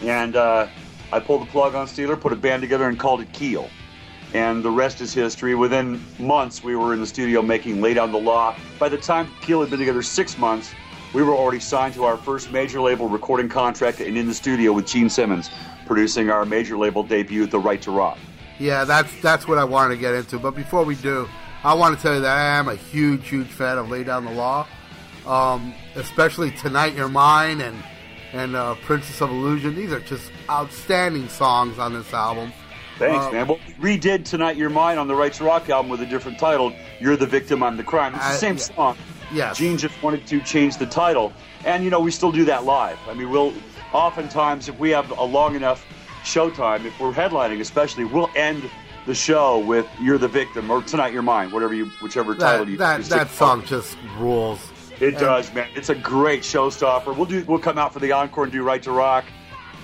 [0.03, 0.69] and uh,
[1.13, 3.71] I pulled the plug on Steeler, put a band together, and called it Keel.
[4.35, 5.55] And the rest is history.
[5.55, 9.31] Within months, we were in the studio making "Lay Down the Law." By the time
[9.41, 10.75] Keel had been together six months,
[11.13, 14.73] we were already signed to our first major label recording contract and in the studio
[14.73, 15.51] with Gene Simmons,
[15.87, 18.19] producing our major label debut, "The Right to Rock."
[18.59, 20.39] Yeah, that's that's what I wanted to get into.
[20.39, 21.29] But before we do,
[21.65, 24.25] I want to tell you that I am a huge, huge fan of Lay Down
[24.25, 24.67] the Law,
[25.27, 27.77] um, especially Tonight You're Mine and
[28.33, 29.75] and uh, Princess of Illusion.
[29.75, 32.53] These are just outstanding songs on this album.
[32.99, 33.47] Thanks, Uh, man.
[33.47, 36.39] Well, we redid Tonight You're Mine on the Right to Rock album with a different
[36.39, 38.15] title, You're the Victim, I'm the Crime.
[38.15, 38.63] It's the I- same yeah.
[38.63, 38.97] song.
[39.33, 39.59] Yes.
[39.59, 41.33] Gene just wanted to change the title.
[41.65, 42.99] And, you know, we still do that live.
[43.09, 43.53] I mean, we'll
[43.93, 45.85] oftentimes, if we have a long enough
[46.25, 48.69] showtime, if we're headlining especially, we'll end
[49.07, 52.71] the show with You're the Victim or Tonight You're Mine, whatever you, whichever title That
[52.71, 53.67] you that, that song on.
[53.67, 54.61] just rules.
[55.01, 55.69] It And- does, man.
[55.75, 57.15] It's a great showstopper.
[57.17, 57.45] We'll do.
[57.47, 59.25] We'll come out for the encore and do "Right to Rock,"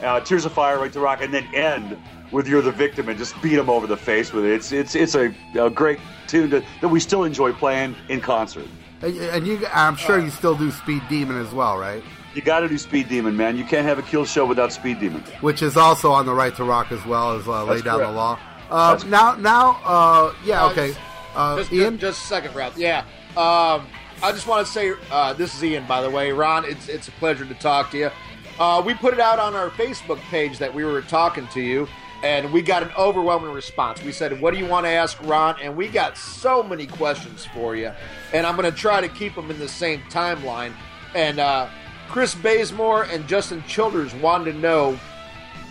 [0.03, 1.97] uh, "Tears of Fire," "Right to Rock," and then end
[2.33, 4.53] with "You're the Victim" and just beat them over the face with it.
[4.53, 8.67] It's it's it's a, a great tune to, that we still enjoy playing in concert.
[9.03, 12.03] And, and you, I'm sure you still do Speed Demon as well, right?
[12.35, 13.57] You got to do Speed Demon, man.
[13.57, 15.23] You can't have a Keel show without Speed Demon.
[15.41, 18.01] Which is also on the Right to Rock as well as uh, Lay That's Down
[18.01, 18.11] the.
[18.11, 18.39] Law.
[18.71, 20.95] Uh, now, now, uh, yeah, okay.
[21.35, 22.79] Uh, just, Ian, just, just a second, Ralph.
[22.79, 23.01] Yeah.
[23.37, 23.87] Um,
[24.23, 26.33] I just want to say uh, this is Ian, by the way.
[26.33, 28.11] Ron, it's it's a pleasure to talk to you.
[28.59, 31.89] Uh, we put it out on our Facebook page that we were talking to you,
[32.23, 34.03] and we got an overwhelming response.
[34.03, 37.45] We said, "What do you want to ask Ron?" And we got so many questions
[37.47, 37.93] for you,
[38.33, 40.73] and I'm going to try to keep them in the same timeline.
[41.15, 41.69] And uh,
[42.09, 44.99] Chris Bazemore and Justin Childers wanted to know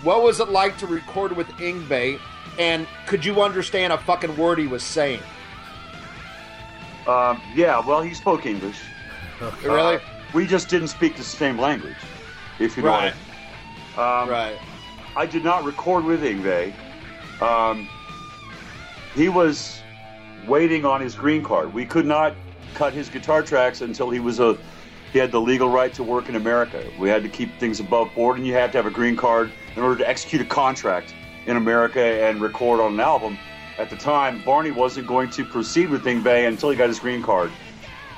[0.04, 2.20] what was it like to record with Yngwie,
[2.60, 5.22] and could you understand a fucking word he was saying?
[7.08, 8.78] Um, yeah, well, he spoke English.
[9.64, 9.96] Really?
[9.96, 10.00] Uh,
[10.34, 11.96] we just didn't speak the same language,
[12.60, 13.14] if you know Right.
[13.96, 14.24] what I mean.
[14.24, 14.60] Um, Right.
[15.15, 16.74] I did not record with Yngwie.
[17.41, 17.88] Um,
[19.13, 19.82] he was
[20.47, 21.74] waiting on his green card.
[21.74, 22.34] We could not
[22.74, 24.58] cut his guitar tracks until he was a
[25.12, 26.82] he had the legal right to work in America.
[26.97, 29.52] We had to keep things above board, and you had to have a green card
[29.76, 31.13] in order to execute a contract
[31.45, 33.38] in America and record on an album.
[33.78, 37.21] At the time, Varney wasn't going to proceed with Yngwie until he got his green
[37.21, 37.52] card,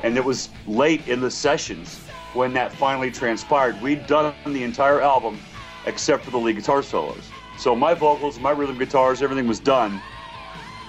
[0.04, 2.00] and it was late in the sessions
[2.36, 3.82] when that finally transpired.
[3.82, 5.40] We'd done the entire album
[5.86, 7.30] except for the lead guitar solos.
[7.58, 10.02] So my vocals, my rhythm guitars, everything was done.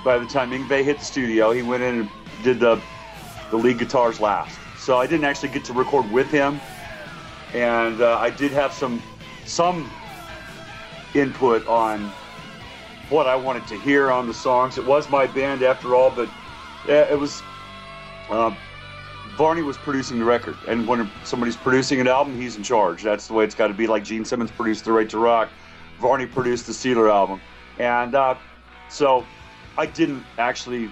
[0.05, 2.11] By the time Yngwie hit the studio, he went in and
[2.43, 2.81] did the
[3.51, 4.59] the lead guitars last.
[4.77, 6.61] So I didn't actually get to record with him,
[7.53, 9.03] and uh, I did have some
[9.45, 9.91] some
[11.15, 12.13] input on
[13.09, 14.79] what I wanted to hear on the songs.
[14.79, 16.29] It was my band after all, but
[16.87, 17.43] it was.
[18.31, 18.57] Um,
[19.37, 23.03] Varney was producing the record, and when somebody's producing an album, he's in charge.
[23.03, 23.87] That's the way it's got to be.
[23.87, 25.49] Like Gene Simmons produced The Right to Rock,
[26.01, 27.41] Varney produced the Steeler album,
[27.79, 28.37] and uh,
[28.89, 29.27] so
[29.77, 30.89] I didn't actually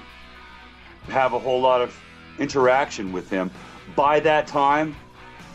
[1.07, 1.97] have a whole lot of
[2.39, 3.51] interaction with him.
[3.95, 4.97] By that time,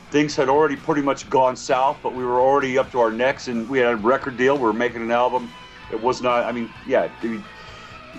[0.09, 3.49] things had already pretty much gone south, but we were already up to our necks,
[3.49, 4.55] and we had a record deal.
[4.55, 5.49] We were making an album.
[5.91, 6.45] It was not.
[6.45, 7.09] I mean, yeah,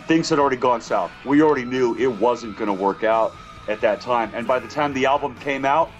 [0.06, 1.10] things had already gone south.
[1.24, 3.34] We already knew it wasn't going to work out
[3.68, 4.30] at that time.
[4.34, 5.90] And by the time the album came out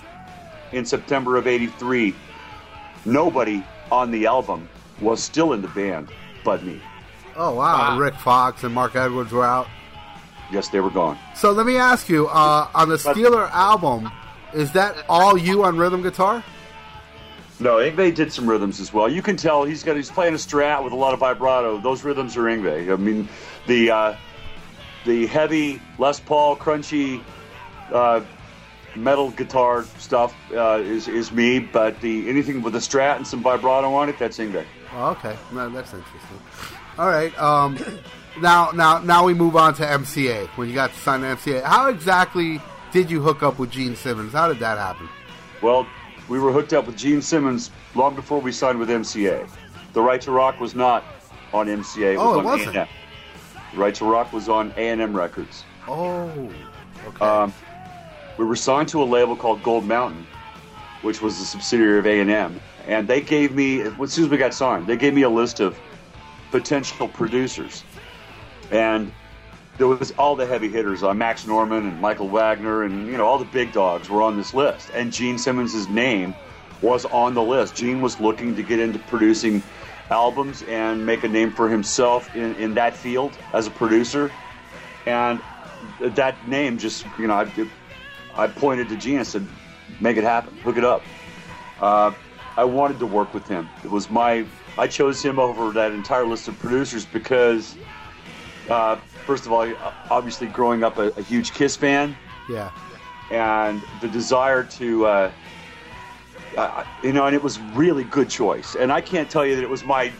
[0.73, 2.15] in September of '83,
[3.05, 4.69] nobody on the album
[5.01, 6.09] was still in the band
[6.45, 6.81] but me.
[7.37, 7.99] oh wow, Wow.
[7.99, 9.69] Rik Fox and Mark Edwards were out.
[10.51, 11.19] Yes, they were gone.
[11.37, 14.11] So let me ask you, uh, on the Steeler album,
[14.55, 16.43] is that all you on rhythm guitar?
[17.61, 19.09] No, Yngwie did some rhythms as well.
[19.11, 21.79] You can tell he's got he's playing a strat with a lot of vibrato.
[21.79, 22.91] Those rhythms are Yngwie.
[22.93, 23.29] I mean,
[23.67, 24.17] the uh,
[25.05, 27.23] the heavy Les Paul crunchy
[27.92, 28.20] uh,
[28.96, 33.42] metal guitar stuff uh, is is me, but the anything with a strat and some
[33.42, 34.64] vibrato on it, that's Yngwie.
[34.94, 36.38] Oh, okay, no, that's interesting.
[36.98, 37.79] All right, um,
[38.40, 40.48] now now now we move on to MCA.
[40.57, 42.61] When you got to sign to MCA, how exactly
[42.92, 44.33] did you hook up with Gene Simmons?
[44.33, 45.09] How did that happen?
[45.62, 45.87] Well,
[46.29, 49.48] we were hooked up with Gene Simmons long before we signed with MCA.
[49.92, 51.05] The Right to Rock was not
[51.53, 52.14] on MCA.
[52.14, 52.77] It Oh, was it on wasn't?
[52.77, 52.88] A&M.
[53.74, 55.64] The Right to Rock was on A&M Records.
[55.87, 56.31] Oh,
[57.07, 57.24] okay.
[57.24, 57.53] Um,
[58.38, 60.27] we were signed to a label called Gold Mountain,
[61.03, 64.55] which was a subsidiary of A&M, and they gave me as soon as we got
[64.55, 65.79] signed, they gave me a list of
[66.51, 67.85] potential producers,
[68.70, 69.12] and
[69.77, 73.27] there was all the heavy hitters, uh, Max Norman and Michael Wagener, and you know
[73.27, 76.35] all the big dogs were on this list, and Gene Simmons' name
[76.81, 77.74] was on the list.
[77.74, 79.62] Gene was looking to get into producing
[80.11, 84.31] albums and make a name for himself in, in that field as a producer,
[85.07, 85.40] and
[86.01, 87.35] that name just you know
[88.38, 89.46] I, pointed to Gene and said,
[90.01, 91.03] "Make it happen, hook it up."
[91.81, 92.12] Uh,
[92.57, 93.68] I wanted to work with him.
[93.85, 94.46] It was my
[94.79, 97.77] I chose him over that entire list of producers because,
[98.70, 98.94] uh,
[99.27, 99.68] first of all,
[100.09, 102.16] obviously growing up a, a huge Kiss fan
[102.48, 102.70] yeah.
[103.33, 105.31] and the desire to, uh,
[106.57, 108.77] uh, you know, and it was really good choice.
[108.77, 110.12] And I can't tell you that it was my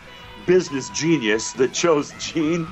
[0.45, 2.67] business genius that chose Gene.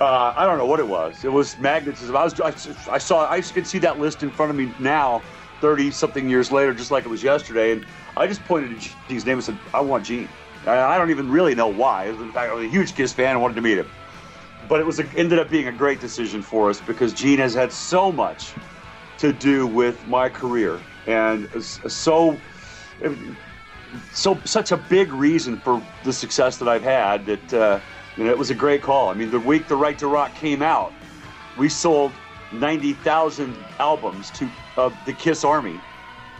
[0.00, 1.24] Uh, I don't know what it was.
[1.24, 2.16] It was magnetism.
[2.16, 2.48] I was, I,
[2.92, 5.22] I saw, I can see that list in front of me now,
[5.60, 7.72] thirty something years later, just like it was yesterday.
[7.72, 10.28] And I just pointed to Gene's name and said, "I want Gene."
[10.66, 12.06] I, I don't even really know why.
[12.06, 13.88] In fact, I was a huge Kiss fan and wanted to meet him.
[14.68, 17.54] But it was a, ended up being a great decision for us because Gene has
[17.54, 18.54] had so much
[19.18, 22.40] to do with my career and so
[24.12, 27.80] so such a big reason for the success that I've had that uh,
[28.16, 29.08] you know it was a great call.
[29.08, 30.92] I mean, the week the Right to Rock came out,
[31.58, 32.12] we sold
[32.52, 35.80] ninety thousand albums to uh, the Kiss Army,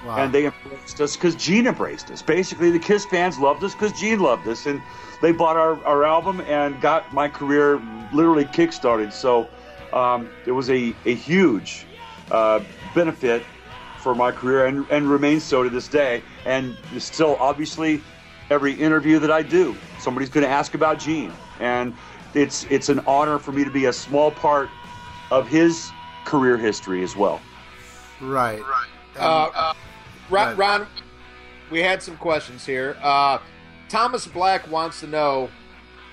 [0.04, 0.16] Wow.
[0.18, 2.22] and they embraced us because Gene embraced us.
[2.22, 4.80] Basically, the Kiss fans loved us because Gene loved us, and
[5.20, 7.80] they bought our, our album and got my career
[8.12, 9.12] literally kickstarted.
[9.12, 9.48] So
[9.92, 11.86] um, it was a, a huge
[12.32, 12.60] uh,
[12.94, 13.44] benefit
[14.00, 16.22] for my career and, and remains so to this day.
[16.44, 18.02] And still, obviously,
[18.50, 21.32] every interview that I do, somebody's going to ask about Gene,
[21.62, 21.94] and
[22.34, 24.68] it's it's an honor for me to be a small part
[25.30, 25.90] of his
[26.24, 27.40] career history as well.
[28.60, 28.86] right.
[29.16, 29.74] Uh,
[30.30, 30.56] Ron, Right.
[30.56, 30.86] Ron,
[31.70, 32.96] we had some questions here.
[33.02, 33.38] Uh,
[33.88, 35.50] Thomas Black wants to know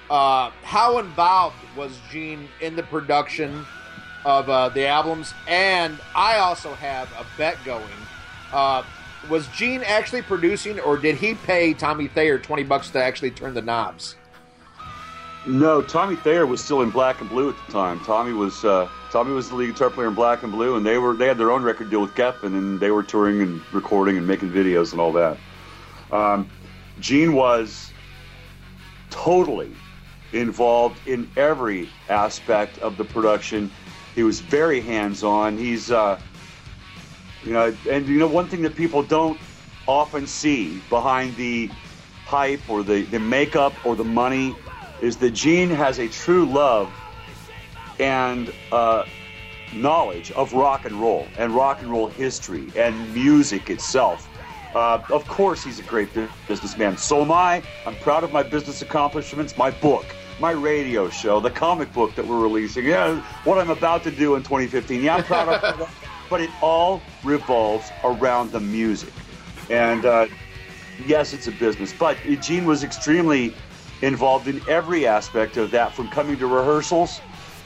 [0.10, 3.66] uh, how involved was Gene in the production
[4.26, 7.86] of uh, the albums, and I also have a bet going.
[8.52, 8.84] Uh,
[9.30, 13.54] was Gene actually producing, or did he pay Tommy Thayer twenty bucks to actually turn
[13.54, 14.16] the knobs?
[15.46, 18.00] No, Tommy Thayer was still in Black and Blue at the time.
[18.02, 20.98] Tommy was uh, Tommy was the lead guitar player in Black and Blue, and they
[20.98, 24.18] were they had their own record deal with Geffen, and they were touring and recording
[24.18, 25.38] and making videos and all that.
[26.12, 26.50] Um,
[27.00, 27.92] Gene was
[29.10, 29.72] totally
[30.34, 33.72] involved in every aspect of the production.
[34.16, 35.58] He was very hands on.
[35.58, 36.20] He's uh,
[37.44, 39.40] you know, and you know one thing that people don't
[39.88, 41.70] often see behind the
[42.26, 44.56] hype or the, the makeup or the money
[45.02, 46.92] is that Gene has a true love
[48.00, 49.06] and uh,
[49.74, 54.28] knowledge of rock and roll and rock and roll history and music itself.
[54.76, 56.10] Uh, of course, he's a great
[56.48, 56.96] businessman.
[56.98, 57.64] So am I.
[57.86, 60.06] I'm proud of my business accomplishments, my book,
[60.40, 62.86] my radio show, the comic book that we're releasing.
[62.86, 65.02] Yeah, what I'm about to do in 2015.
[65.02, 65.90] Yeah, I'm proud of that.
[66.30, 69.12] But it all revolves around the music.
[69.72, 70.28] And uh,
[71.08, 73.56] yes, it's a business, but Gene was extremely
[74.02, 77.22] involved in every aspect of that, from coming to rehearsals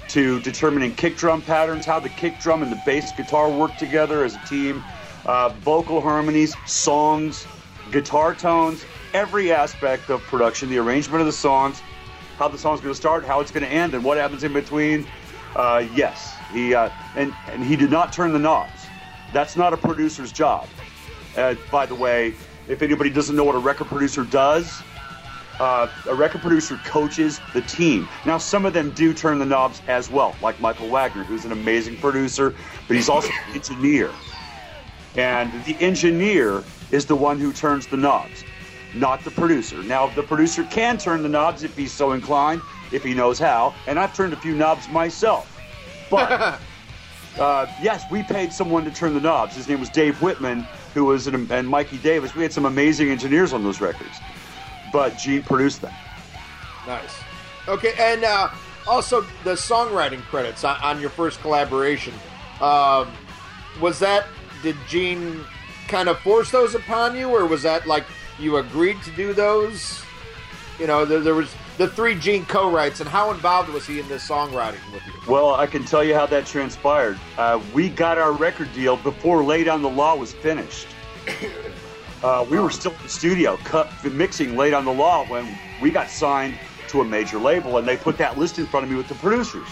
[0.09, 4.23] to determining kick drum patterns, how the kick drum and the bass guitar work together
[4.23, 4.83] as a team,
[5.25, 7.47] uh, vocal harmonies, songs,
[7.91, 11.81] guitar tones, every aspect of production, the arrangement of the songs,
[12.37, 14.53] how the song's going to start, how it's going to end, and what happens in
[14.53, 15.05] between.
[15.55, 18.87] Uh, yes, he uh, and and he did not turn the knobs.
[19.31, 20.67] That's not a producer's job.
[21.37, 22.33] Uh, by the way,
[22.67, 24.81] if anybody doesn't know what a record producer does,
[25.63, 28.05] uh, a record producer coaches the team.
[28.25, 31.53] Now, some of them do turn the knobs as well, like Michael Wagener, who's an
[31.53, 32.53] amazing producer,
[32.85, 34.11] but he's also an engineer.
[35.15, 38.43] And the engineer is the one who turns the knobs,
[38.93, 39.81] not the producer.
[39.83, 42.61] Now, the producer can turn the knobs if he's so inclined,
[42.91, 45.49] if he knows how, and I've turned a few knobs myself.
[46.09, 46.59] But
[47.39, 49.55] uh, yes, we paid someone to turn the knobs.
[49.55, 52.35] His name was Dave Wittman, who was an, and Mikey Davis.
[52.35, 54.19] We had some amazing engineers on those records,
[54.93, 55.93] but Gene produced them.
[56.87, 57.19] Nice.
[57.67, 58.49] Okay, and uh,
[58.87, 62.13] also the songwriting credits on, on your first collaboration.
[62.61, 63.11] Um,
[63.81, 64.25] was that
[64.61, 65.43] did Gene
[65.89, 68.05] kind of force those upon you, or was that like
[68.39, 70.01] you agreed to do those?
[70.79, 74.07] You know, there, there was the three Gene co-writes, and how involved was he in
[74.07, 75.13] this songwriting with you?
[75.27, 77.19] Well, I can tell you how that transpired.
[77.37, 80.87] Uh, we got our record deal before Lay Down the Law was finished.
[82.23, 85.45] Uh, we were still in the studio cut, mixing Lay Down the Law when
[85.81, 86.57] we got signed
[86.87, 89.15] to a major label, and they put that list in front of me with the
[89.15, 89.67] producers.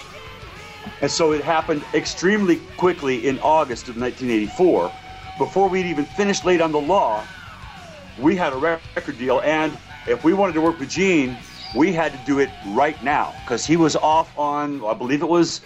[1.01, 4.91] And so it happened extremely quickly in August of 1984.
[5.37, 7.23] Before we'd even finished Lay Down the Law,
[8.19, 11.37] we had a record deal, and if we wanted to work with Gene,
[11.73, 15.29] we had to do it right now because he was off on, I believe it
[15.29, 15.61] was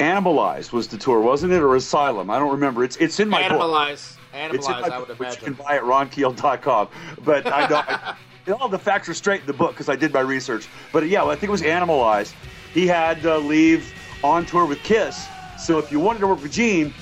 [0.00, 2.30] Animalized was the tour, wasn't it, or Asylum?
[2.30, 2.84] I don't remember.
[2.84, 3.60] It's it's in my book.
[3.60, 4.90] Animalize, It's in animalize.
[4.90, 6.88] I would book, you can buy at ronkeel.com.
[7.24, 8.16] But I know I,
[8.60, 10.68] all the facts are straight in the book because I did my research.
[10.92, 12.34] But yeah, I think it was Animalized.
[12.72, 15.26] He had to leave on tour with Kiss.
[15.58, 16.94] So if you wanted to work with Gene,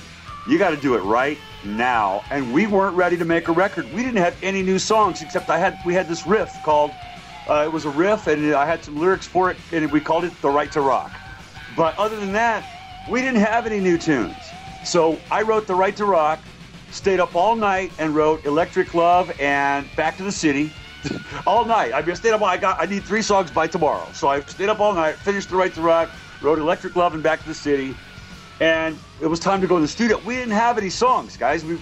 [0.47, 2.23] you got to do it right now.
[2.31, 3.85] And we weren't ready to make a record.
[3.93, 6.91] We didn't have any new songs except I had we had this riff called.
[7.49, 10.25] Uh, it was a riff, and I had some lyrics for it, and we called
[10.25, 11.11] it "The Right to Rock."
[11.77, 12.65] But other than that,
[13.09, 14.35] we didn't have any new tunes.
[14.83, 16.39] So I wrote The Right to Rock,
[16.97, 20.71] stayed up all night and wrote Electric Love and Back to the City.
[21.47, 21.93] all night.
[21.93, 22.41] I mean, I stayed up.
[22.41, 22.81] All I got.
[22.81, 24.07] I need three songs by tomorrow.
[24.13, 26.09] So I stayed up all night, finished The Right to Rock,
[26.41, 27.95] wrote Electric Love and Back to the City,
[28.59, 30.19] and it was time to go to the studio.
[30.25, 31.63] We didn't have any songs, guys.
[31.63, 31.77] We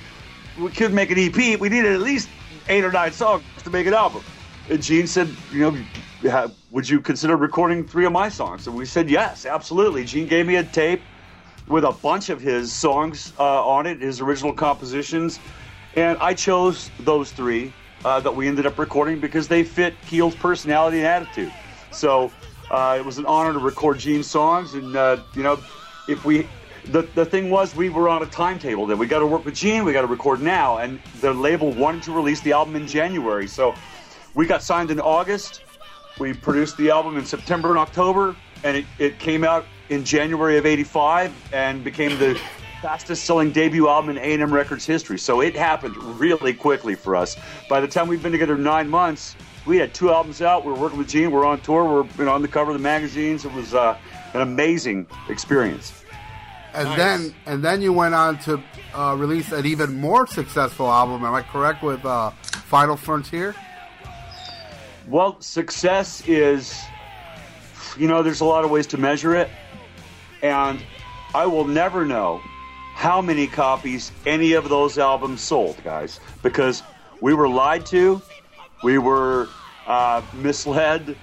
[0.59, 1.59] we couldn't make an EP.
[1.59, 2.29] We needed at least
[2.67, 4.23] eight or nine songs to make an album.
[4.69, 8.67] And Gene said, you know, would you consider recording three of my songs?
[8.67, 10.05] And we said yes, absolutely.
[10.05, 11.01] Gene gave me a tape
[11.67, 15.39] with a bunch of his songs uh, on it, his original compositions,
[15.95, 20.35] and I chose those three uh, that we ended up recording because they fit Keel's
[20.35, 21.51] personality and attitude.
[21.91, 22.31] So
[22.69, 25.59] uh, it was an honor to record Gene's songs, and uh, you know,
[26.07, 26.47] if we.
[26.89, 29.55] The, the thing was, we were on a timetable that we got to work with
[29.55, 32.85] Gene, we got to record now, and the label wanted to release the album in
[32.85, 33.47] January.
[33.47, 33.73] So
[34.35, 35.63] we got signed in August.
[36.19, 40.57] We produced the album in September and October, and it, it came out in January
[40.57, 42.39] of '85 and became the
[42.81, 45.17] fastest-selling debut album in A&M Records history.
[45.17, 47.35] So it happened really quickly for us.
[47.67, 50.65] By the time we've been together nine months, we had two albums out.
[50.65, 51.31] We were working with Gene.
[51.31, 51.83] We're on tour.
[51.83, 53.45] We're you know, on the cover of the magazines.
[53.45, 53.97] It was uh,
[54.33, 56.03] an amazing experience.
[56.73, 56.97] And Nice.
[56.97, 58.61] then and then you went on to
[58.93, 61.23] uh, release an even more successful album.
[61.23, 63.55] Am I correct with uh, Final Frontier?
[65.07, 66.79] Well, success is,
[67.97, 69.49] you know, there's a lot of ways to measure it.
[70.45, 70.79] And
[71.33, 72.39] I will never know
[72.93, 76.83] how many copies any of those albums sold, guys, because
[77.19, 78.21] we were lied to,
[78.83, 79.49] we were
[79.87, 81.17] uh, misled,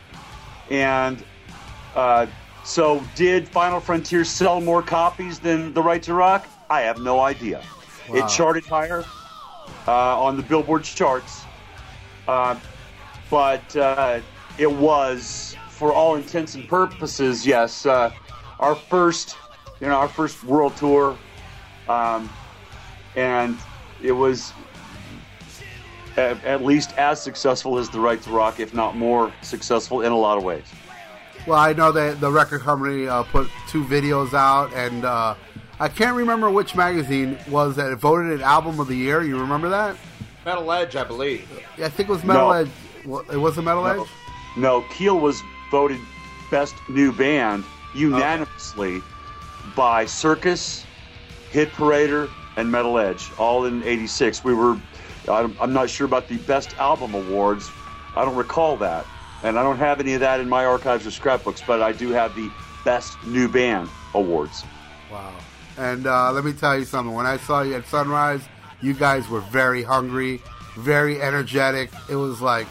[0.71, 1.23] and
[1.95, 2.27] uh,
[2.65, 6.49] so did Final Frontier sell more copies than The Right to Rock?
[6.69, 7.63] I have no idea.
[8.09, 8.17] Wow.
[8.17, 9.05] It charted higher
[9.87, 11.43] uh, on the Billboard charts.
[12.27, 12.57] Uh,
[13.31, 14.21] but uh,
[14.59, 18.11] it was, for all intents and purposes, yes, uh,
[18.63, 19.37] our first,
[19.81, 21.19] you know, our first world tour,
[21.89, 22.31] um,
[23.17, 23.59] and
[24.03, 24.53] it was
[26.17, 30.13] at, at least as successful as the Right to Rock, if not more successful in
[30.13, 30.65] a lot of ways.
[31.47, 35.35] Well, I know that the record company uh, put two videos out, and uh,
[35.81, 39.23] I can't remember which magazine was that voted it album of the year.
[39.25, 39.97] You remember that?
[40.47, 41.49] Metal Edge, I believe.
[41.77, 42.53] Yeah, I think it was Metal No.
[42.53, 42.71] Edge.
[43.05, 44.03] Well, It was a Metal No.
[44.03, 44.09] Edge.
[44.57, 45.43] No, Keel was
[45.73, 45.99] voted
[46.51, 49.03] best new band unanimously
[49.77, 50.85] by Circus,
[51.51, 54.45] Hit Parader, and Metal Edge, all in '86.
[54.45, 54.79] We were,
[55.29, 57.71] I'm not sure about the best album awards.
[58.15, 59.07] I don't recall that,
[59.43, 61.63] and I don't have any of that in my archives or scrapbooks.
[61.67, 62.51] But I do have the
[62.85, 64.65] best new band awards.
[65.11, 65.33] Wow.
[65.79, 67.15] And uh, let me tell you something.
[67.15, 68.43] When I saw you at Sunrise,
[68.83, 70.43] you guys were very hungry,
[70.77, 71.91] very energetic.
[72.11, 72.67] It was like,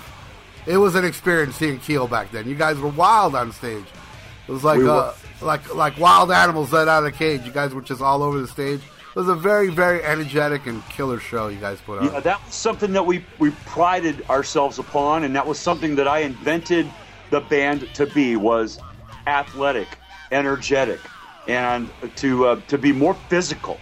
[0.68, 2.48] it was an experience seeing Keel back then.
[2.48, 3.86] You guys were wild on stage.
[4.52, 4.92] It was like, We were.
[4.92, 7.46] uh, like, like wild animals let out of a cage.
[7.46, 8.82] You guys were just all over the stage.
[8.82, 12.12] It was a very, very energetic and killer show you guys put on.
[12.12, 16.06] Yeah, that was something that we, we prided ourselves upon, and that was something that
[16.06, 16.92] I invented
[17.30, 18.78] the band to be was
[19.26, 19.88] athletic,
[20.34, 21.00] energetic,
[21.48, 23.80] and to uh, to be more physical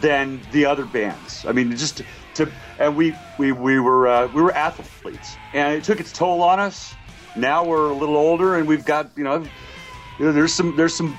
[0.00, 1.44] than the other bands.
[1.44, 2.04] I mean, just to,
[2.36, 6.42] to and we we, we were uh, we were athletes, and it took its toll
[6.42, 6.94] on us.
[7.36, 9.44] Now we're a little older, and we've got you know,
[10.18, 11.16] you know there's some there's some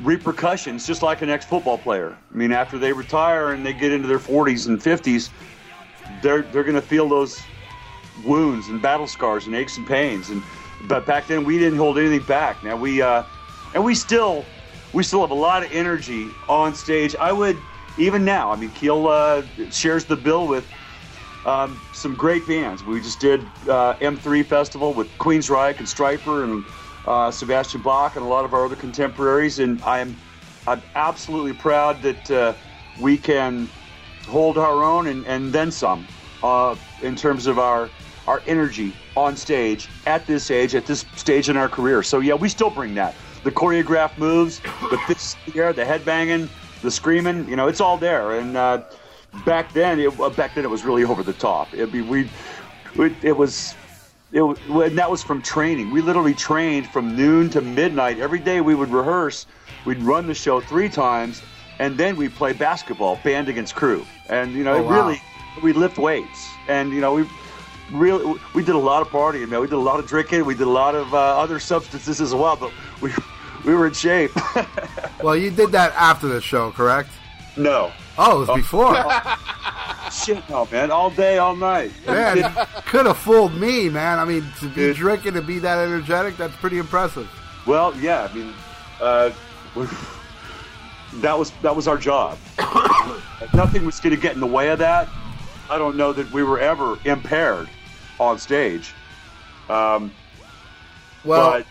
[0.00, 2.16] repercussions, just like an ex football player.
[2.32, 5.30] I mean, after they retire and they get into their 40s and 50s,
[6.20, 7.42] they're they're going to feel those
[8.24, 10.30] wounds and battle scars and aches and pains.
[10.30, 10.42] And
[10.88, 12.62] but back then we didn't hold anything back.
[12.62, 13.24] Now we uh,
[13.74, 14.44] and we still
[14.92, 17.16] we still have a lot of energy on stage.
[17.16, 17.56] I would
[17.96, 18.50] even now.
[18.50, 20.70] I mean, Keel uh, shares the bill with
[21.46, 22.82] um, some great bands.
[22.84, 26.64] We just did uh, M3 Festival with Queensryche and Stryper and
[27.06, 30.16] uh, Sebastian Bach and a lot of our other contemporaries, and I'm
[30.66, 32.54] I'm absolutely proud that uh,
[33.00, 33.68] we can
[34.26, 36.06] hold our own and, and then some
[36.42, 37.90] uh, in terms of our
[38.26, 42.02] our energy on stage at this age, at this stage in our career.
[42.02, 43.14] So yeah, we still bring that.
[43.42, 46.48] The choreographed moves, the fists in the headbanging,
[46.80, 48.38] the screaming, you know, it's all there.
[48.38, 48.82] And uh,
[49.44, 51.72] back then, it, uh, back then it was really over the top.
[51.74, 52.30] It'd be, we,
[52.96, 53.74] we, it was,
[54.34, 55.90] it, and that was from training.
[55.90, 58.60] We literally trained from noon to midnight every day.
[58.60, 59.46] We would rehearse.
[59.86, 61.42] We'd run the show three times,
[61.78, 64.04] and then we'd play basketball, band against crew.
[64.28, 65.06] And you know, Oh, it wow.
[65.06, 65.22] really,
[65.62, 67.28] we lift weights, and you know, we
[67.92, 69.48] really we did a lot of partying.
[69.48, 70.44] Man, we did a lot of drinking.
[70.44, 72.56] We did a lot of uh, other substances as well.
[72.56, 73.12] But we
[73.64, 74.32] we were in shape.
[75.22, 77.08] Well, you did that after the show, correct?
[77.56, 78.94] no, Oh, it was before.
[80.12, 80.90] shit, no, man.
[80.90, 81.90] All day, all night.
[82.06, 82.42] Man,
[82.86, 84.18] could have fooled me, man.
[84.18, 84.96] I mean, to be Dude.
[84.96, 87.28] drinking and be that energetic, that's pretty impressive.
[87.66, 88.28] Well, yeah.
[88.30, 88.54] I mean,
[89.00, 89.30] uh,
[91.14, 92.38] that was that was our job.
[93.54, 95.08] Nothing was going to get in the way of that.
[95.70, 97.68] I don't know that we were ever impaired
[98.20, 98.92] on stage.
[99.68, 100.12] Um,
[101.24, 101.64] Well,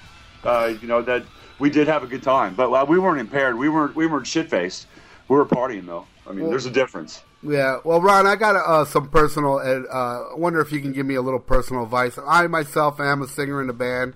[0.43, 1.23] but uh, you know that
[1.59, 3.57] we did have a good time, but uh, we weren't impaired.
[3.57, 4.87] We weren't we weren't shit faced.
[5.29, 6.05] We were partying though.
[6.28, 7.21] I mean, Well- there's a difference.
[7.41, 7.78] yeah.
[7.84, 9.55] Well, Ron, I got uh, some personal.
[9.57, 12.17] Uh, I wonder if you can give me a little personal advice.
[12.26, 14.13] I myself am a singer in a band,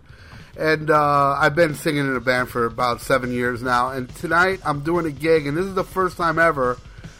[0.57, 3.89] and uh, I've been singing in a band for about seven years now.
[3.91, 6.77] And tonight I'm doing a gig, and this is the first time ever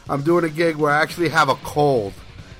[0.09, 2.13] I'm doing a gig where I actually have a cold.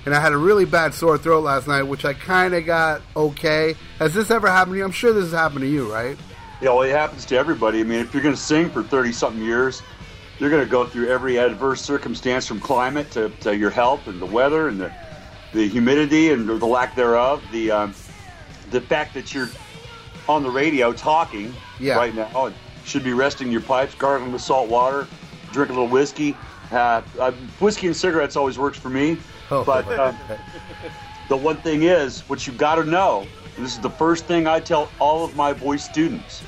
[0.06, 3.02] And I had a really bad sore throat last night, which I kind of got
[3.16, 3.76] okay.
[4.00, 4.86] Has this ever happened to you?
[4.86, 6.18] I'm sure this has happened to you, right?
[6.62, 7.82] Yeah, well, it happens to everybody.
[7.82, 9.82] I mean, if you're going to sing for 30 something years,
[10.40, 14.22] you're going to go through every adverse circumstance from climate to, to your health and
[14.22, 14.92] the weather and the,
[15.54, 17.44] the humidity and the lack thereof.
[17.52, 17.96] The, um,
[18.70, 19.50] the fact that you're
[20.30, 21.98] on the radio talking Yeah.
[21.98, 25.08] right now and should be resting your pipes, gargling with salt water,
[25.52, 26.38] drink a little whiskey.
[26.72, 29.18] Uh, uh, whiskey and cigarettes always works for me.
[29.50, 30.18] Oh, but um,
[31.30, 33.26] the one thing is, what you've got to know,
[33.56, 36.44] and this is the first thing I tell all of my voice students.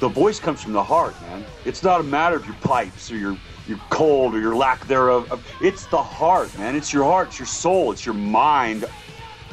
[0.00, 1.44] The voice comes from the heart, man.
[1.64, 3.36] It's not a matter of your pipes or your
[3.66, 5.44] your cold or your lack thereof.
[5.60, 6.76] It's the heart, man.
[6.76, 8.84] It's your heart, it's your soul, it's your mind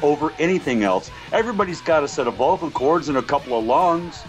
[0.02, 1.10] over anything else.
[1.32, 4.22] Everybody's got a set of vocal cords and a couple of lungs.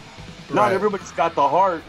[0.53, 1.83] Not everybody's got the heart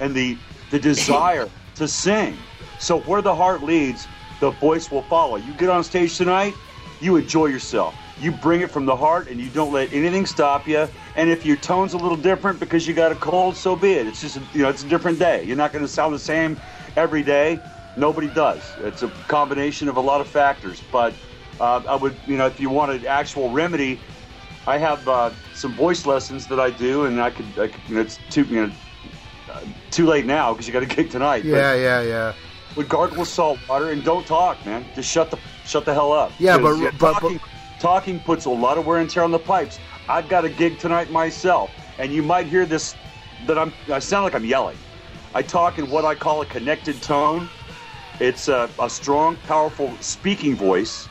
[0.00, 0.36] and the
[0.70, 2.36] the desire to sing.
[2.78, 4.06] So where the heart leads,
[4.40, 5.36] the voice will follow.
[5.36, 6.54] You get on stage tonight,
[7.00, 7.94] you enjoy yourself.
[8.20, 10.88] You bring it from the heart and you don't let anything stop you.
[11.16, 14.06] And if your tone's a little different because you got a cold, so be it.
[14.06, 15.44] It's just a, you know, it's a different day.
[15.44, 16.58] You're not going to sound the same
[16.96, 17.60] every day.
[17.96, 18.62] Nobody does.
[18.80, 20.82] It's a combination of a lot of factors.
[20.90, 21.14] But
[21.60, 24.00] uh, I would, you know, if you wanted actual remedy,
[24.66, 27.94] I have uh, some voice lessons that I do, and I could, I could you
[27.96, 28.72] know, it's too, you know,
[29.52, 29.60] uh,
[29.90, 31.42] too late now because you got a gig tonight.
[31.42, 32.32] but- Yeah, yeah, yeah.
[32.76, 34.84] would gargle with salt water and don't talk, man.
[34.94, 36.32] Just shut the shut the hell up.
[36.38, 37.40] Yeah, but- 'Cause, but-
[37.78, 39.78] talking, puts a lot of wear and tear on the pipes.
[40.08, 42.94] I've got a gig tonight myself, and you might hear this
[43.46, 44.76] that I'm I sound like I'm yelling.
[45.34, 47.48] I talk in what I call a connected tone.
[48.20, 51.08] It's a, a strong, powerful speaking voice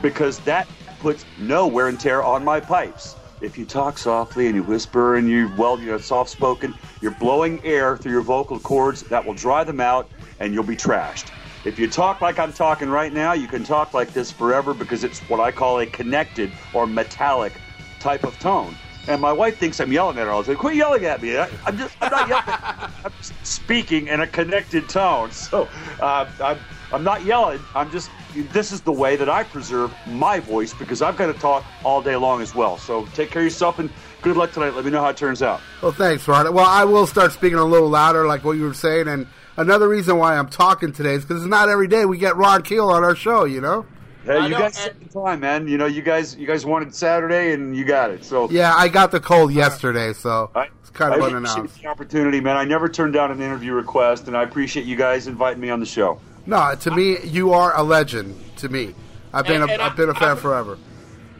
[0.00, 0.68] because that
[1.00, 3.16] puts no wear and tear on my pipes.
[3.40, 7.10] If you talk softly and you whisper and you well, you know, soft spoken, you're
[7.12, 10.08] blowing air through your vocal cords that will dry them out
[10.38, 11.30] and you'll be trashed.
[11.64, 15.04] If you talk like I'm talking right now, you can talk like this forever because
[15.04, 17.52] it's what I call a connected or metallic
[18.00, 18.74] type of tone.
[19.08, 20.60] And my wife thinks I'm yelling at her all the time.
[20.60, 21.36] Quit yelling at me.
[21.36, 22.44] I, I'm just, I'm not yelling.
[23.04, 25.30] I'm speaking in a connected tone.
[25.42, 25.68] So
[26.00, 26.58] uh, I'm,
[26.92, 27.60] I'm not yelling.
[27.74, 31.34] I'm just, this is the way that I preserve my voice because I've got to
[31.34, 32.78] talk all day long as well.
[32.78, 33.90] So take care of yourself and
[34.22, 34.74] good luck tonight.
[34.74, 35.60] Let me know how it turns out.
[35.80, 36.52] Well, thanks, Ron.
[36.52, 39.08] Well, I will start speaking a little louder, like what you were saying.
[39.08, 39.26] And
[39.56, 42.62] another reason why I'm talking today is because it's not every day we get Ron
[42.62, 43.44] Keel on our show.
[43.44, 43.86] You know?
[44.24, 45.66] Hey, I you know, guys and- took the time, man.
[45.68, 48.24] You know, you guys, you guys wanted Saturday and you got it.
[48.24, 51.80] So Yeah, I got the cold yesterday, so I, it's kind of I unannounced.
[51.82, 52.56] the opportunity, man.
[52.56, 55.80] I never turned down an interview request, and I appreciate you guys inviting me on
[55.80, 56.20] the show.
[56.46, 58.38] No, to me, you are a legend.
[58.58, 58.94] To me,
[59.32, 60.78] I've been And- a, and I've been a I- fan I'm- forever.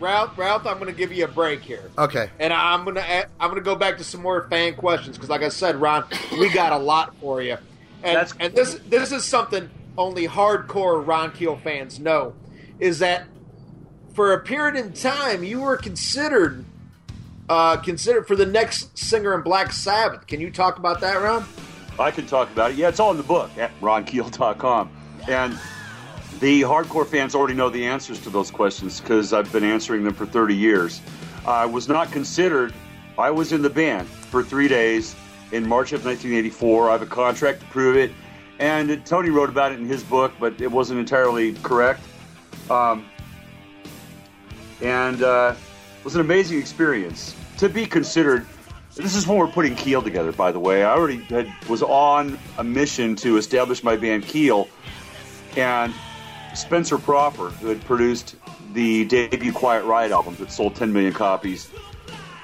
[0.00, 1.88] Ralph, Ralph, I'm going to give you a break here.
[1.96, 2.28] Okay.
[2.40, 3.04] And I'm gonna
[3.38, 6.02] I'm gonna go back to some more fan questions because, like I said, Ron,
[6.32, 7.56] we got a lot for you,
[8.02, 12.34] and That's- and this this is something only hardcore Ron Keel fans know,
[12.78, 13.24] is that
[14.14, 16.64] for a period in time you were considered
[17.48, 20.26] uh, considered for the next singer in Black Sabbath.
[20.26, 21.44] Can you talk about that, Ron?
[21.98, 22.76] I can talk about it.
[22.78, 24.90] Yeah, it's all in the book at ronkeel.com.
[25.28, 25.58] And
[26.40, 30.14] The hardcore fans already know the answers to those questions because I've been answering them
[30.14, 31.00] for 30 years.
[31.46, 32.72] I was not considered,
[33.18, 35.14] I was in the band for three days
[35.52, 36.88] in March of 1984.
[36.88, 38.10] I have a contract to prove it.
[38.58, 42.00] And Tony wrote about it in his book, but it wasn't entirely correct.
[42.70, 43.06] Um,
[44.80, 45.54] and uh,
[45.98, 48.46] it was an amazing experience to be considered.
[48.94, 50.84] This is when we're putting Keel together, by the way.
[50.84, 54.68] I already had, was on a mission to establish my band Keel,
[55.56, 55.92] and
[56.54, 58.36] Spencer Proffer, who had produced
[58.74, 61.70] the debut Quiet Riot album that sold 10 million copies,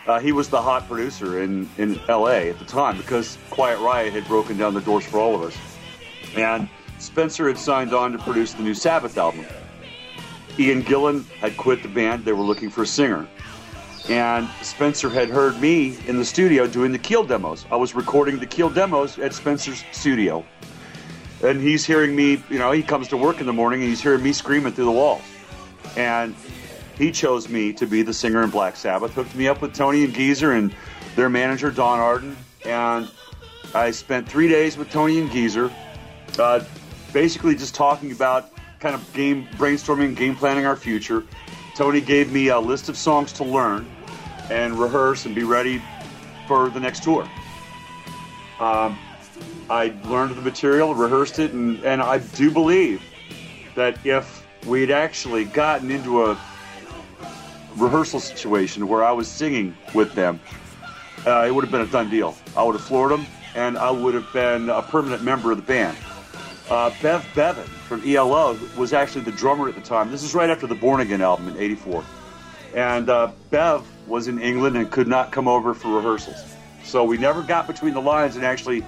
[0.09, 4.13] uh, he was the hot producer in, in LA at the time because Quiet Riot
[4.13, 5.57] had broken down the doors for all of us.
[6.37, 9.45] And Spencer had signed on to produce the new Sabbath album.
[10.59, 13.29] Ian Gillan had quit the band, they were looking for a singer.
[14.09, 17.67] And Spencer had heard me in the studio doing the Keel demos.
[17.71, 20.45] I was recording the Keel demos at Spencer's studio.
[21.45, 24.01] And he's hearing me, you know, he comes to work in the morning and he's
[24.01, 25.23] hearing me screaming through the walls.
[25.97, 26.35] And
[26.99, 30.05] he chose me to be the singer in Black Sabbath, hooked me up with Tony
[30.05, 30.74] and Geezer and
[31.14, 32.36] their manager, Don Arden.
[32.66, 33.09] And
[33.72, 35.70] I spent three days with Tony and Geezer,
[36.40, 36.64] uh,
[37.12, 41.22] basically just talking about kind of game brainstorming, game planning our future.
[41.76, 43.88] Tony gave me a list of songs to learn
[44.51, 45.80] and rehearse and be ready
[46.49, 47.28] for the next tour.
[48.59, 48.99] Um,
[49.70, 53.03] I learned the material, rehearsed it, and, and I do believe
[53.76, 56.34] that if we'd actually gotten into a
[57.79, 60.41] rehearsal situation where I was singing with them,
[61.26, 62.37] uh, it would have been a done deal.
[62.57, 65.62] I would have floored them, and I would have been a permanent member of the
[65.62, 65.97] band.
[66.70, 70.11] Uh, Bev Bevan from ELO was actually the drummer at the time.
[70.11, 72.05] This is right after the Born Again album in '84,
[72.74, 76.45] and uh, Bev was in England and could not come over for rehearsals.
[76.85, 78.85] So we never got between the lines and actually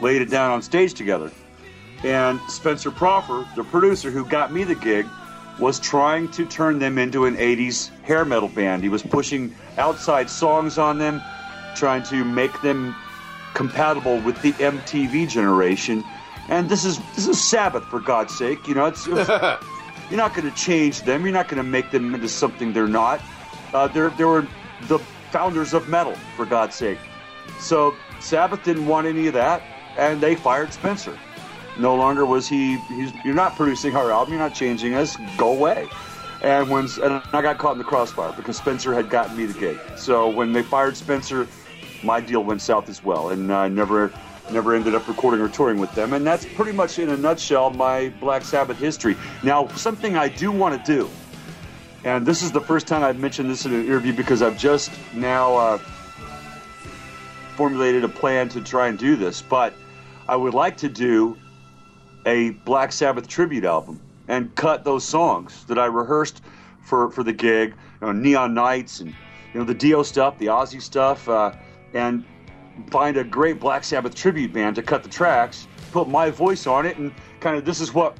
[0.00, 1.30] laid it down on stage together.
[2.04, 5.06] And Spencer Proffer, the producer who got me the gig,
[5.58, 8.82] was trying to turn them into an 80s hair metal band.
[8.82, 11.22] He was pushing outside songs on them,
[11.74, 12.94] trying to make them
[13.54, 16.04] compatible with the MTV generation.
[16.48, 18.68] And this is this is Sabbath for God's sake.
[18.68, 19.28] You know, it's, it's
[20.10, 21.24] you're not going to change them.
[21.24, 23.20] You're not going to make them into something they're not.
[23.72, 24.46] Uh, they're they were
[24.82, 24.98] the
[25.30, 26.98] founders of metal for God's sake.
[27.58, 29.62] So Sabbath didn't want any of that,
[29.96, 31.18] and they fired Spencer.
[31.78, 32.78] No longer was he.
[32.88, 34.34] He's, you're not producing our album.
[34.34, 35.16] You're not changing us.
[35.36, 35.88] Go away.
[36.42, 39.58] And when and I got caught in the crossfire because Spencer had gotten me the
[39.58, 39.78] gig.
[39.96, 41.46] So when they fired Spencer,
[42.02, 44.12] my deal went south as well, and I never
[44.50, 46.12] never ended up recording or touring with them.
[46.12, 49.16] And that's pretty much in a nutshell my Black Sabbath history.
[49.42, 51.10] Now, something I do want to do,
[52.04, 54.92] and this is the first time I've mentioned this in an interview because I've just
[55.14, 55.78] now uh,
[57.56, 59.72] formulated a plan to try and do this, but
[60.28, 61.36] I would like to do
[62.26, 66.42] a Black Sabbath tribute album and cut those songs that I rehearsed
[66.80, 69.10] for, for the gig, you know, Neon Knights and
[69.54, 71.52] you know the Dio stuff, the Ozzy stuff, uh,
[71.94, 72.24] and
[72.90, 76.84] find a great Black Sabbath tribute band to cut the tracks, put my voice on
[76.84, 78.18] it, and kind of this is what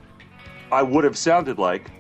[0.73, 1.91] I would have sounded like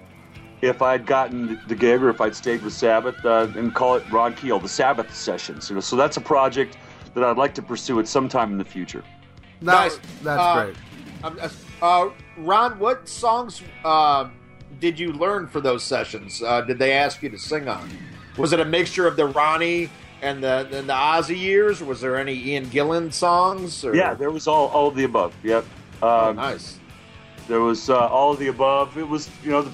[0.62, 4.10] if I'd gotten the gig or if I'd stayed with Sabbath uh, and call it
[4.10, 5.68] Ron Keel, the Sabbath Sessions.
[5.68, 6.78] You know, so that's a project
[7.14, 9.04] that I'd like to pursue at some time in the future.
[9.60, 9.98] No, Nice.
[10.22, 10.76] That's Uh, great.
[11.24, 11.38] Um,
[11.82, 14.28] uh, Ron, what songs uh,
[14.80, 16.42] did you learn for those sessions?
[16.42, 17.88] Uh, did they ask you to sing on?
[18.36, 19.88] Was it a mixture of the Ronnie
[20.22, 21.82] and the and the Ozzy years?
[21.82, 23.84] Was there any Ian Gillan songs?
[23.84, 23.94] Or?
[23.94, 25.34] Yeah, there was all, all of the above.
[25.42, 25.64] Yep.
[26.02, 26.78] Oh, Um, nice.
[27.48, 28.98] There was uh, all of the above.
[28.98, 29.70] It was, you know, the,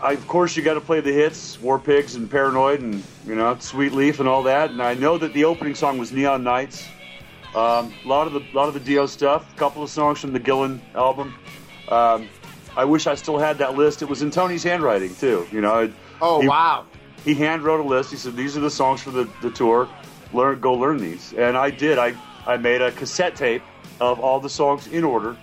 [0.00, 3.34] I, of course you got to play the hits, War Pigs and Paranoid, and you
[3.34, 4.70] know, Sweet Leaf and all that.
[4.70, 6.86] And I know that the opening song was Neon Knights.
[7.54, 9.50] Um, a lot of the lot of the Dio stuff.
[9.54, 11.34] A couple of songs from the Gillan album.
[11.88, 12.28] Um,
[12.76, 14.02] I wish I still had that list.
[14.02, 15.46] It was in Tony's handwriting too.
[15.50, 15.92] You know.
[16.20, 16.86] Oh he- wow.
[17.24, 18.10] he hand wrote a list.
[18.10, 19.88] He said, "These are the songs for the, the tour.
[20.32, 21.98] Learn, go learn these." And I did.
[21.98, 22.14] I
[22.46, 23.62] I made a cassette tape
[24.00, 25.36] of all the songs in order,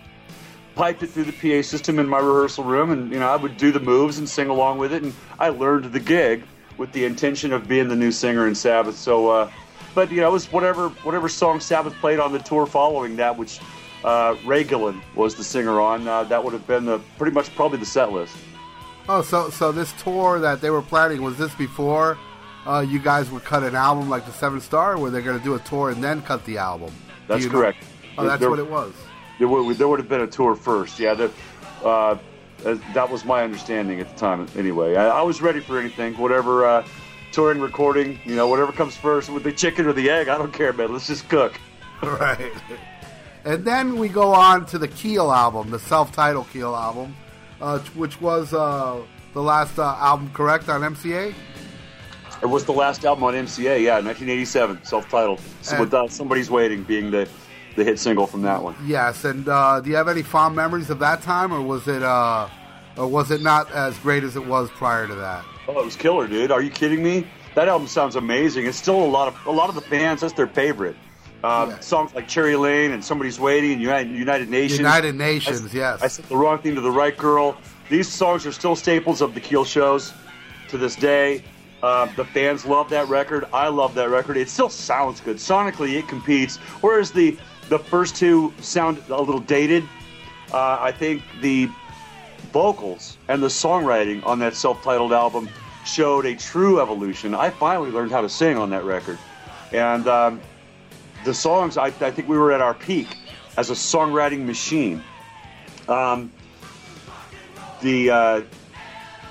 [0.76, 3.58] piped it through the PA system in my rehearsal room, and you know I would
[3.58, 5.02] do the moves and sing along with it.
[5.04, 6.44] And I learned the gig
[6.78, 8.98] with the intention of being the new singer in Sabbath.
[8.98, 9.52] So, uh,
[9.96, 13.36] but you know, it was whatever whatever song Sabbath played on the tour following that,
[13.36, 13.60] which
[14.04, 16.08] uh, Ray Gillen was the singer on.
[16.08, 18.36] Uh, that would have been the pretty much probably the set list.
[19.08, 22.18] Oh, so so this tour that they were planning was this before
[22.66, 25.38] uh, you guys would cut an album like the Seven Star, or were they going
[25.38, 26.92] to do a tour and then cut the album?
[27.28, 27.60] That's you know?
[27.60, 27.84] correct.
[28.18, 28.94] Oh, that's There- what it was.
[29.38, 30.98] There would, there would have been a tour first.
[30.98, 31.32] Yeah, that,
[31.84, 31.88] uh,
[32.66, 34.48] uh, that was my understanding at the time.
[34.58, 36.88] Anyway, I, I was ready for anything, whatever uh,
[37.36, 40.30] touring, recording, you know, whatever comes first, with the chicken or the egg.
[40.30, 40.92] I don't care, man.
[40.94, 41.54] Let's just cook.
[42.02, 42.52] Right.
[43.46, 47.16] And then we go on to the Keel album, the self-titled Keel album.
[47.62, 49.02] uh, which was uh,
[49.34, 51.34] the last uh, album, correct, on MCA?
[52.42, 55.40] It was the last album on MCA, yeah, 1987, self-titled.
[55.62, 57.28] So And- with uh, "Somebody's Waiting" being the
[57.76, 58.76] the hit single from that one.
[58.86, 62.04] Yes, and uh, do you have any fond memories of that time, or was it,
[62.04, 62.48] uh,
[62.98, 65.44] or was it not as great as it was prior to that?
[65.68, 66.52] Oh, it was killer, dude.
[66.52, 67.26] Are you kidding me?
[67.56, 68.66] That album sounds amazing.
[68.66, 70.22] It's still a lot of a lot of the fans.
[70.22, 70.96] That's their favorite.
[71.44, 71.80] Uh, Yeah.
[71.80, 74.80] Songs like "Cherry Lane" and "Somebody's Waiting" and United, United Nations.
[74.80, 76.02] United I, Nations, yes.
[76.02, 77.58] I said the wrong thing to the right girl.
[77.90, 80.14] These songs are still staples of the Keel shows
[80.70, 81.44] to this day.
[81.84, 83.46] Uh, the fans love that record.
[83.54, 84.38] I love that record.
[84.38, 85.38] It still sounds good.
[85.38, 86.58] Sonically, it competes.
[86.82, 87.38] Whereas the
[87.70, 89.84] the first two sound a little dated.
[90.54, 91.70] Uh, I think the
[92.56, 95.50] vocals and the songwriting on that self-titled album
[95.86, 97.36] showed a true evolution.
[97.36, 99.20] I finally learned how to sing on that record,
[99.74, 100.40] and um,
[101.26, 101.78] the songs.
[101.78, 103.10] I, I think we were at our peak
[103.58, 105.04] as a songwriting machine.
[105.90, 106.32] Um,
[107.82, 108.42] the uh,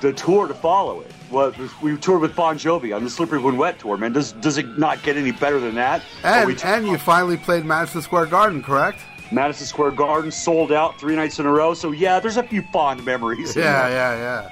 [0.02, 1.10] the tour to follow it.
[1.30, 3.96] Well, we toured with Bon Jovi on the Slippery When Wet tour.
[3.96, 6.02] Man, does does it not get any better than that?
[6.24, 9.00] And and you finally played Madison Square Garden, correct?
[9.34, 11.74] Madison Square Garden sold out three nights in a row.
[11.74, 13.56] So yeah, there's a few fond memories.
[13.56, 14.50] Yeah, yeah, yeah.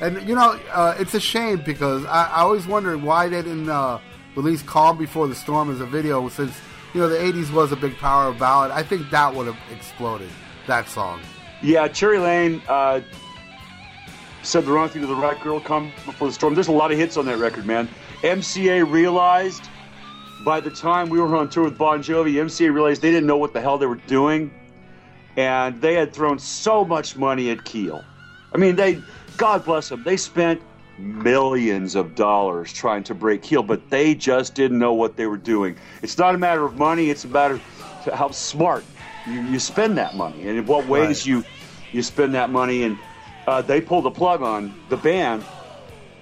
[0.00, 3.68] And you know, uh, it's a shame because I, I always wondered why they didn't
[3.68, 4.00] uh,
[4.34, 6.58] release "Calm Before the Storm" as a video, since
[6.94, 8.70] you know the '80s was a big power ballad.
[8.70, 10.30] I think that would have exploded
[10.66, 11.20] that song.
[11.62, 13.00] Yeah, Cherry Lane uh,
[14.42, 15.60] said the wrong thing to the right girl.
[15.60, 16.54] Calm Before the Storm.
[16.54, 17.88] There's a lot of hits on that record, man.
[18.22, 19.68] MCA realized
[20.44, 23.36] by the time we were on tour with Bon Jovi, MCA realized they didn't know
[23.36, 24.50] what the hell they were doing,
[25.36, 28.04] and they had thrown so much money at Keel.
[28.54, 29.02] I mean, they,
[29.36, 30.60] God bless them, they spent
[30.98, 35.36] millions of dollars trying to break Keel, but they just didn't know what they were
[35.36, 35.76] doing.
[36.02, 37.62] It's not a matter of money; it's a matter of
[38.12, 38.84] how smart
[39.26, 41.26] you, you spend that money and in what ways Right.
[41.26, 41.44] you
[41.92, 42.82] you spend that money.
[42.84, 42.98] And
[43.46, 45.44] uh, they pulled the plug on the band.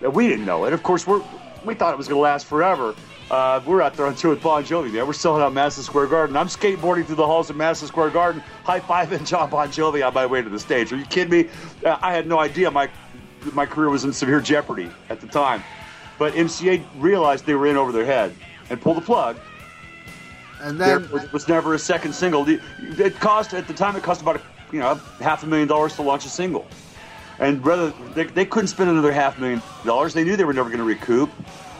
[0.00, 0.72] We didn't know it.
[0.72, 1.22] Of course, we're
[1.64, 2.94] we thought it was going to last forever.
[3.30, 5.06] Uh, we're out there on tour with Bon Jovi, man.
[5.06, 6.36] We're selling out Madison Square Garden.
[6.36, 10.12] I'm skateboarding through the halls of Madison Square Garden, high fiving John Bon Jovi on
[10.12, 10.92] my way to the stage.
[10.92, 11.48] Are you kidding me?
[11.84, 12.90] Uh, I had no idea my
[13.52, 15.62] my career was in severe jeopardy at the time.
[16.18, 18.34] But MCA realized they were in over their head
[18.68, 19.38] and pulled the plug.
[20.60, 22.46] And There was, was never a second single.
[22.46, 23.96] It cost at the time.
[23.96, 26.66] It cost about a, you know half a million dollars to launch a single,
[27.38, 30.14] and rather they, they couldn't spend another half million dollars.
[30.14, 31.30] They knew they were never going to recoup.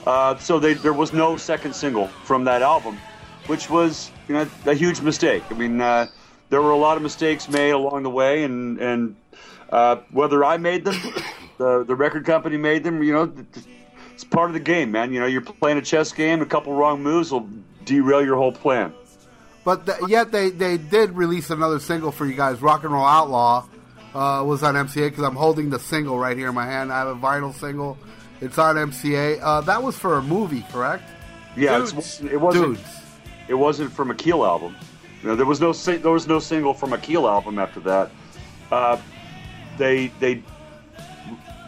[0.07, 2.99] Uh, so they, there was no second single from that album,
[3.47, 5.43] which was you know a huge mistake.
[5.51, 6.07] I mean, uh,
[6.49, 9.17] there were a lot of mistakes made along the way, and and
[9.71, 10.97] uh, whether I made them,
[11.59, 13.33] the the record company made them, you know,
[14.13, 15.13] it's part of the game, man.
[15.13, 16.41] You know, you're playing a chess game.
[16.43, 17.49] A couple wrong moves will
[17.85, 18.93] derail your whole plan.
[19.87, 22.63] but yet they they did release another single for you guys.
[22.63, 23.67] "Rock and Roll Outlaw"
[24.15, 26.91] uh, was on MCA because I'm holding the single right here in my hand.
[26.93, 27.99] I have a vinyl single.
[28.41, 29.39] It's on MCA.
[29.43, 31.05] Uh, that was for a movie, correct?
[31.57, 31.93] Yeah, Dudes.
[31.95, 32.77] it's, it wasn't.
[32.77, 32.89] Dudes.
[33.49, 34.77] It wasn't from a Keel album.
[35.23, 37.81] You know, there was no si- there was no single from a Keel album after
[37.81, 38.11] that.
[38.71, 38.97] Uh,
[39.77, 40.43] they they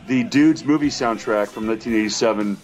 [0.06, 2.56] the Dudes movie soundtrack from 1987.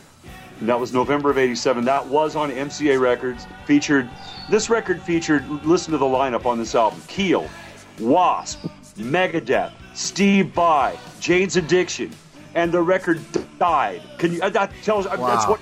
[0.60, 1.84] and That was November of '87.
[1.84, 3.46] That was on MCA Records.
[3.66, 4.08] Featured
[4.50, 5.46] this record featured.
[5.64, 7.48] Listen to the lineup on this album: Keel,
[8.00, 8.60] Wasp,
[8.96, 12.10] Megadeth, Steve Vai, Jane's Addiction,
[12.54, 13.20] and the record
[13.58, 14.02] died.
[14.18, 14.42] Can you?
[14.42, 15.04] uh, That tells.
[15.06, 15.50] That's Wow.
[15.50, 15.60] what.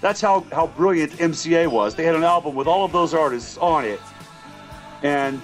[0.00, 1.94] That's how how brilliant MCA was.
[1.94, 4.00] They had an album with all of those artists on it,
[5.02, 5.40] and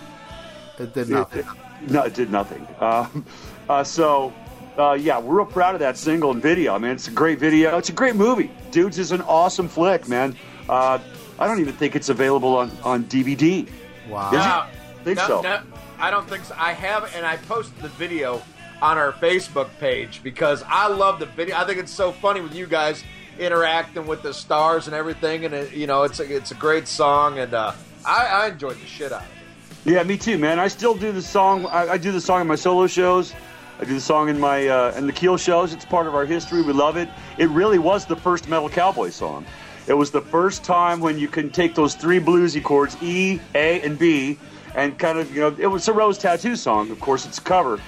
[0.79, 1.45] It did nothing.
[1.89, 2.67] no, it did nothing.
[2.81, 3.25] Um,
[3.69, 4.33] uh, so,
[4.79, 6.75] uh, yeah, we're real proud of that single and video.
[6.75, 7.77] I mean, it's a great video.
[7.77, 8.51] It's a great movie.
[8.71, 10.35] Dudes is an awesome flick, man.
[10.69, 10.99] Uh,
[11.39, 13.69] I don't even think it's available on, on DVD.
[14.09, 14.31] Wow.
[14.31, 14.39] Is?
[14.39, 14.65] No,
[15.05, 15.41] Think no, so.
[15.43, 15.61] no,
[15.99, 16.55] I don't think so.
[16.59, 18.43] I have, and I posted the video
[18.83, 21.57] on our Facebook page because I love the video.
[21.57, 23.03] I think it's so funny with you guys
[23.39, 26.89] interacting with the stars and everything, and it, you know, it's a, it's a great
[26.89, 27.73] song, and uh,
[28.05, 29.93] I, I enjoyed the shit out of it.
[29.93, 30.59] Yeah, me too, man.
[30.59, 31.67] I still do the song.
[31.67, 33.35] I, I do the song in my solo shows.
[33.79, 35.73] I do the song in my uh, in the Keel shows.
[35.73, 36.63] It's part of our history.
[36.63, 37.09] We love it.
[37.39, 39.45] It really was the first metal cowboy song.
[39.87, 43.81] It was the first time when you can take those three bluesy chords, E, A,
[43.83, 44.39] and B,
[44.75, 46.91] and kind of you know it was a Rose Tattoo song.
[46.91, 47.79] Of course, it's a cover,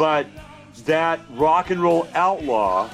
[0.00, 0.26] but
[0.86, 2.88] that rock and roll outlaw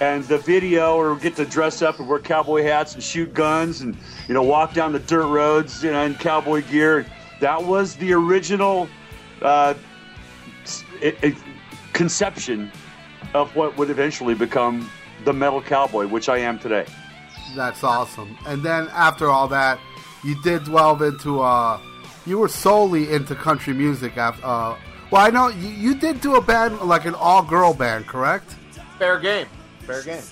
[0.00, 3.80] and the video or get to dress up and wear cowboy hats and shoot guns
[3.82, 7.06] and you know walk down the dirt roads you know in cowboy gear
[7.38, 8.88] that was the original
[9.42, 9.72] uh,
[11.00, 11.36] it, it-
[11.92, 12.72] conception
[13.34, 14.90] of what would eventually become
[15.24, 16.84] the metal cowboy which i am today
[17.54, 18.36] That's awesome.
[18.46, 19.78] And then after all that,
[20.24, 21.40] you did delve into.
[21.42, 21.78] Uh,
[22.24, 24.16] you were solely into country music.
[24.16, 24.76] After, uh,
[25.12, 28.56] Well, I know you, you did do a band like an all girl band, correct?
[28.98, 29.46] Fair game.
[29.80, 30.22] Fair game.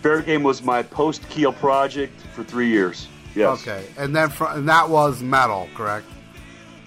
[0.00, 3.06] Fair Game was my post Keel project for three years.
[3.34, 3.60] Yes.
[3.60, 6.06] Okay, and then fr- and that was metal, correct?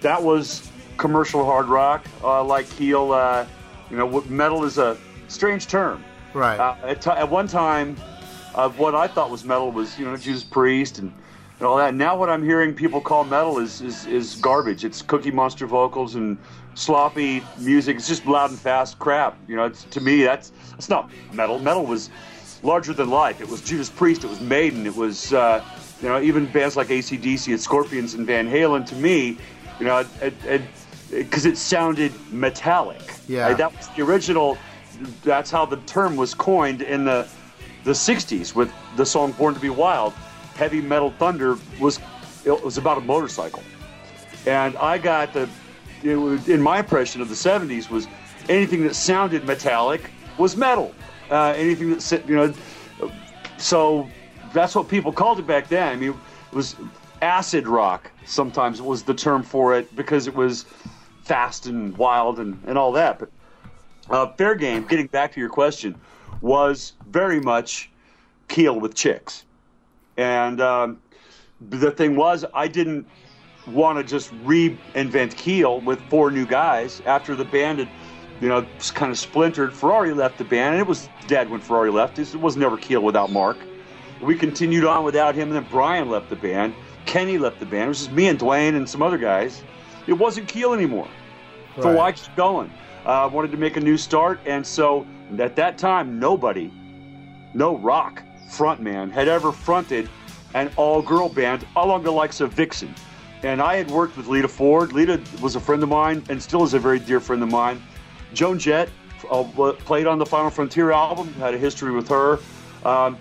[0.01, 3.11] That was commercial hard rock, uh, like Keel.
[3.11, 3.45] Uh,
[3.91, 4.97] you know, metal is a
[5.27, 6.03] strange term.
[6.33, 6.59] Right.
[6.59, 7.95] Uh, at, ti at one time,
[8.55, 11.13] uh, what I thought was metal was you know Judas Priest and,
[11.59, 11.95] and all that.
[11.95, 14.85] Now what I'm hearing people call metal is, is is garbage.
[14.85, 16.37] It's Cookie Monster vocals and
[16.75, 17.97] sloppy music.
[17.97, 19.37] It's just loud and fast crap.
[19.47, 21.59] You know, it's, to me that's that's not metal.
[21.59, 22.09] Metal was
[22.63, 23.41] larger than life.
[23.41, 24.23] It was Judas Priest.
[24.23, 24.85] It was Maiden.
[24.85, 25.63] It was uh,
[26.01, 28.85] you know even bands like ACDC and Scorpions and Van Halen.
[28.87, 29.37] To me,
[29.79, 30.05] you know,
[31.09, 33.13] because it, sounded metallic.
[33.27, 33.47] Yeah.
[33.47, 34.57] Uh, that was the original.
[35.23, 37.27] That's how the term was coined in the
[37.83, 40.13] the '60s with the song "Born to Be Wild."
[40.57, 41.99] Heavy metal thunder was
[42.45, 43.63] it was about a motorcycle,
[44.45, 45.47] and I got the
[46.03, 48.07] was, in my impression of the '70s was
[48.49, 50.93] anything that sounded metallic was metal.
[51.29, 52.53] Uh, anything that you know,
[53.57, 54.09] so
[54.53, 55.87] that's what people called it back then.
[55.87, 56.75] I mean, it was
[57.21, 58.11] acid rock.
[58.25, 60.65] Sometimes was the term for it because it was
[61.23, 63.19] fast and wild and, and all that.
[63.19, 63.29] But
[64.09, 64.85] uh, fair game.
[64.87, 65.95] Getting back to your question,
[66.41, 67.89] was very much
[68.47, 69.43] Keel with chicks,
[70.17, 70.99] and um,
[71.69, 73.07] the thing was, I didn't
[73.67, 77.89] want to just reinvent Keel with four new guys after the band had,
[78.41, 79.73] you know, kind of splintered.
[79.73, 82.19] Ferrari left the band, and it was dead when Ferrari left.
[82.19, 83.57] It was never Keel without Marc.
[84.21, 86.73] We continued on without him, and then Bryan left the band.
[87.05, 87.85] Kenny left the band.
[87.85, 89.63] It was just me and Dwain and some other guys.
[90.07, 91.07] It wasn't Keel anymore.
[91.79, 91.95] So Right.
[91.95, 92.71] why keep going?
[93.05, 95.05] I uh, wanted to make a new start, and so
[95.37, 96.71] at that time, nobody,
[97.53, 100.09] no rock frontman had ever fronted
[100.53, 102.93] an all-girl band along the likes of Vixen.
[103.43, 104.93] And I had worked with Lita Ford.
[104.93, 107.81] Lita was a friend of mine, and still is a very dear friend of mine.
[108.33, 108.89] Joan Jett
[109.29, 109.43] uh,
[109.73, 111.31] played on the Final Frontier album.
[111.33, 112.39] Had a history with her.
[112.83, 113.17] Um,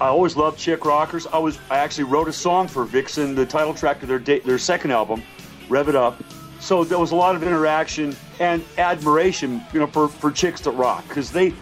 [0.00, 1.26] I always loved chick rockers.
[1.26, 4.58] I was I actually wrote a song for Vixen, the title track to their their
[4.58, 5.22] second album,
[5.68, 6.22] Rev It Up.
[6.60, 10.72] So there was a lot of interaction and admiration, you know, for, for chicks that
[10.72, 11.54] rock because they,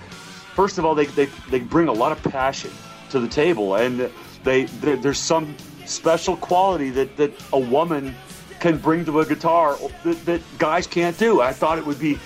[0.55, 2.71] first of all, they, they they bring a lot of passion
[3.11, 4.11] to the table, and
[4.43, 5.55] they, they there's some
[5.87, 8.15] special quality that that a woman
[8.61, 11.41] can bring to a guitar that, that guys can't do.
[11.41, 12.19] I thought it would be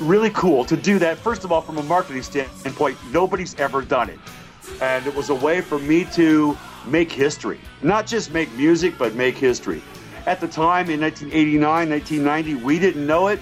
[0.00, 1.18] really cool to do that.
[1.18, 4.18] First of all, from a marketing standpoint, nobody's ever done it.
[4.80, 6.56] And it was a way for me to
[6.86, 7.60] make history.
[7.82, 9.82] Not just make music, but make history.
[10.26, 13.38] At the time in 1989, 1990, we didn't know it,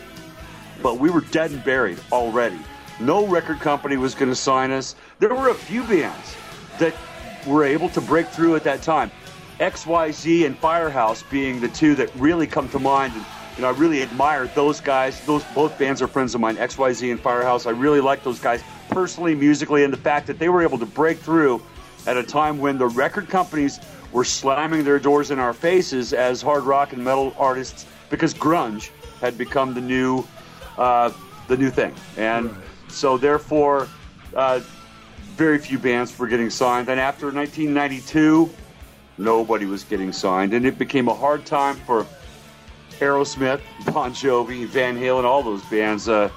[0.83, 2.59] but we were dead and buried already.
[3.01, 4.95] No record company was going to sign us.
[5.19, 6.37] There were a few bands
[6.79, 6.95] that
[7.47, 9.11] were able to break through at that time.
[9.61, 13.13] XYZ and Firehouse being the two that really come to mind.
[13.15, 13.25] And,
[13.57, 15.25] you know, I really admire those guys.
[15.27, 17.67] Those both bands are friends of mine, XYZ and Firehouse.
[17.67, 20.87] I really like those guys personally, musically, and the fact that they were able to
[20.87, 21.63] break through
[22.07, 23.81] at a time when the record companies
[24.13, 28.91] were slamming their doors in our faces as hard rock and metal artists because grunge
[29.21, 30.25] had become the new
[30.79, 31.11] uh,
[31.49, 32.55] the new thing, and
[32.95, 33.89] so therefore,
[34.35, 34.61] uh,
[35.37, 36.89] very few bands were getting signed.
[36.89, 38.51] And after 1992,
[39.19, 42.07] nobody was getting signed, and it became a hard time for
[43.01, 43.61] Aerosmith,
[43.93, 46.31] Bon Jovi, Van Halen, all those bands uh,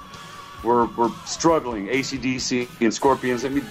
[0.64, 1.88] were were struggling.
[1.88, 3.46] ACDC and Scorpions.
[3.46, 3.66] I mean,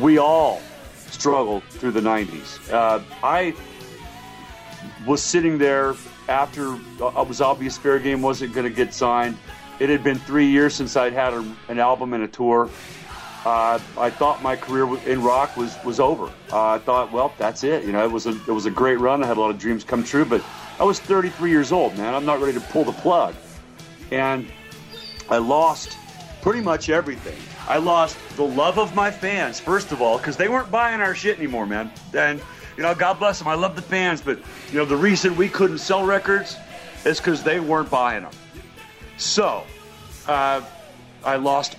[0.00, 0.62] we all
[1.10, 2.72] struggled through the 90s.
[2.72, 3.54] Uh, I
[5.06, 5.94] was sitting there
[6.28, 9.36] after it was obvious Fair Game wasn't going to get signed.
[9.78, 12.70] It had been three years since I'd had a, an album and a tour.
[13.44, 16.26] Uh, I thought my career in rock was was over.
[16.50, 17.84] Uh, I thought, well, that's it.
[17.84, 19.22] You know, it was a it was a great run.
[19.22, 20.42] I had a lot of dreams come true, but
[20.80, 22.14] I was 33 years old, man.
[22.14, 23.34] I'm not ready to pull the plug,
[24.10, 24.48] and
[25.28, 25.96] I lost
[26.42, 27.36] pretty much everything.
[27.68, 31.14] I lost the love of my fans, first of all, because they weren't buying our
[31.14, 31.90] shit anymore, man.
[32.14, 32.40] And
[32.76, 33.48] you know, God bless them.
[33.48, 34.38] I love the fans, but
[34.72, 36.56] you know, the reason we couldn't sell records
[37.04, 38.32] is because they weren't buying them.
[39.16, 39.64] So,
[40.26, 40.60] uh,
[41.24, 41.76] I lost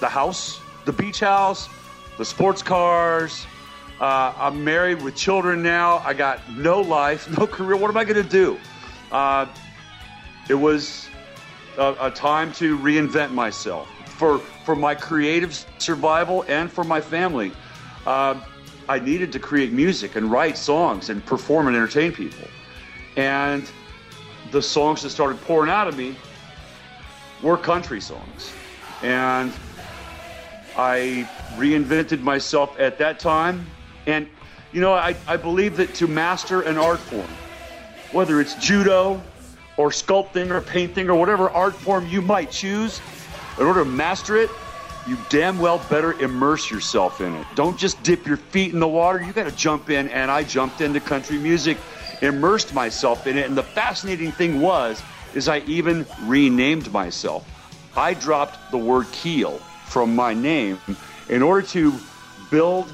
[0.00, 1.68] the house, the beach house,
[2.18, 3.46] the sports cars.
[4.00, 5.98] Uh, I'm married with children now.
[5.98, 7.76] I got no life, no career.
[7.76, 8.58] What am I going to do?
[9.12, 9.46] Uh,
[10.48, 11.08] it was
[11.78, 17.52] a, a time to reinvent myself for for my creative survival and for my family.
[18.06, 18.40] Uh,
[18.88, 22.46] I needed to create music and write songs and perform and entertain people.
[23.16, 23.70] And
[24.50, 26.16] the songs that started pouring out of me
[27.44, 28.52] were country songs.
[29.02, 29.52] And
[30.76, 33.66] I reinvented myself at that time.
[34.06, 34.28] And,
[34.72, 37.28] you know, I, I believe that to master an art form,
[38.10, 39.22] whether it's judo,
[39.76, 43.00] or sculpting or painting or whatever art form you might choose,
[43.58, 44.50] in order to master it,
[45.06, 47.46] you damn well better immerse yourself in it.
[47.54, 49.22] Don't just dip your feet in the water.
[49.22, 51.76] You got to jump in, and I jumped into country music,
[52.22, 53.46] immersed myself in it.
[53.46, 55.02] And the fascinating thing was,
[55.34, 57.46] is I even renamed myself.
[57.96, 60.78] I dropped the word Keel from my name
[61.28, 61.94] in order to
[62.50, 62.92] build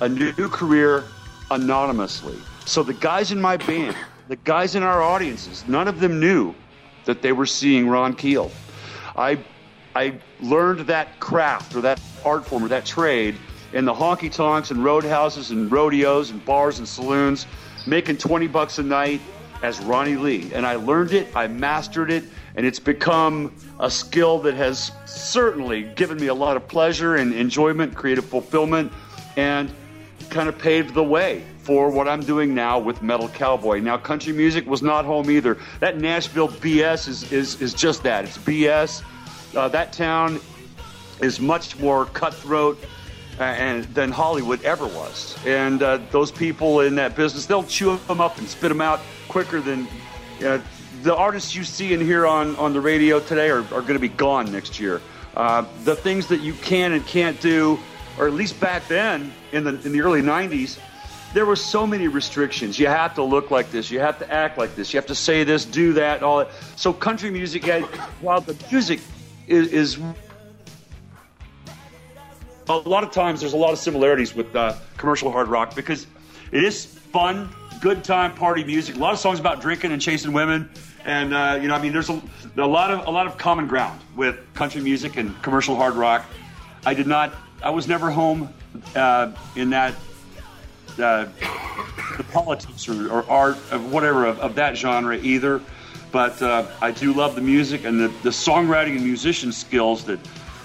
[0.00, 1.04] a new career
[1.50, 2.38] anonymously.
[2.64, 3.96] So the guys in my band,
[4.28, 6.54] the guys in our audiences, none of them knew
[7.04, 8.50] that they were seeing Ron Keel.
[9.16, 9.38] I
[9.94, 13.36] I learned that craft or that art form or that trade
[13.72, 17.46] in the honky tonks and roadhouses and rodeos and bars and saloons,
[17.86, 19.20] making 20 bucks a night
[19.62, 20.50] as Ronnie Lee.
[20.54, 22.24] And I learned it, I mastered it,
[22.56, 27.32] and it's become a skill that has certainly given me a lot of pleasure and
[27.34, 28.92] enjoyment, creative fulfillment,
[29.36, 29.70] and
[30.30, 33.80] kind of paved the way for what I'm doing now with Metal Cowboy.
[33.80, 35.58] Now, country music was not home either.
[35.80, 38.24] That Nashville BS is, is, is just that.
[38.24, 39.02] It's BS.
[39.54, 40.40] Uh, that town
[41.20, 42.82] is much more cutthroat
[43.38, 45.36] uh, and than Hollywood ever was.
[45.46, 49.00] And uh, those people in that business, they'll chew them up and spit them out
[49.30, 49.86] quicker than
[50.44, 50.58] uh,
[51.02, 54.00] the artists you see and hear on, on the radio today are, are going to
[54.00, 55.00] be gone next year.
[55.36, 57.78] Uh, the things that you can and can't do,
[58.18, 60.80] or at least back then in the, in the early 90s,
[61.32, 62.76] there were so many restrictions.
[62.76, 63.88] You have to look like this.
[63.88, 64.92] You have to act like this.
[64.92, 66.50] You have to say this, do that, all that.
[66.74, 67.84] So country music had,
[68.20, 68.98] while the music
[69.46, 69.98] is, is
[72.68, 76.08] a lot of times there's a lot of similarities with uh, commercial hard rock because
[76.50, 77.48] it is fun,
[77.80, 78.96] good time party music.
[78.96, 80.68] A lot of songs about drinking and chasing women,
[81.04, 82.20] and uh, you know, I mean, there's a,
[82.56, 86.24] a, lot of a lot of common ground with country music and commercial hard rock.
[86.84, 87.34] I did not.
[87.62, 88.52] I was never home
[88.94, 89.94] uh, in that
[90.98, 91.26] uh,
[92.16, 95.60] the politics or, or art of whatever of, of that genre either.
[96.12, 100.18] But uh, I do love the music and the, the songwriting and musician skills that,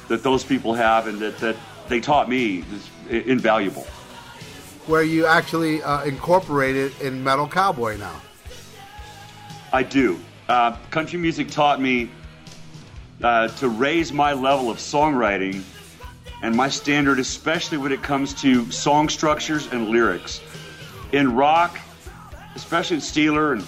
[0.08, 1.56] that those people have and that, that
[1.88, 2.64] they taught me
[3.10, 3.86] is invaluable.
[4.88, 8.22] Where you actually uh, incorporate it in Metal Cowboy now.
[9.74, 10.20] I do.
[10.48, 12.12] Uh, country music taught me
[13.24, 15.64] uh, to raise my level of songwriting
[16.44, 20.42] and my standard, especially when it comes to song structures and lyrics.
[21.12, 21.80] In rock,
[22.56, 23.66] especially in Steeler and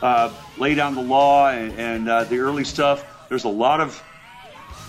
[0.00, 4.02] uh, Lay Down the Law and, and uh, the early stuff, there's a lot of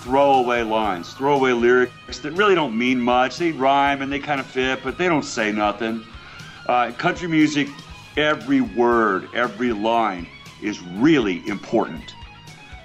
[0.02, 3.38] throwaway lines, throwaway lyrics that really don't mean much.
[3.38, 6.04] They rhyme and they kind of fit, but they don't say nothing.
[6.68, 7.70] Uh, country music,
[8.18, 10.28] every word, every line
[10.62, 12.16] is really important.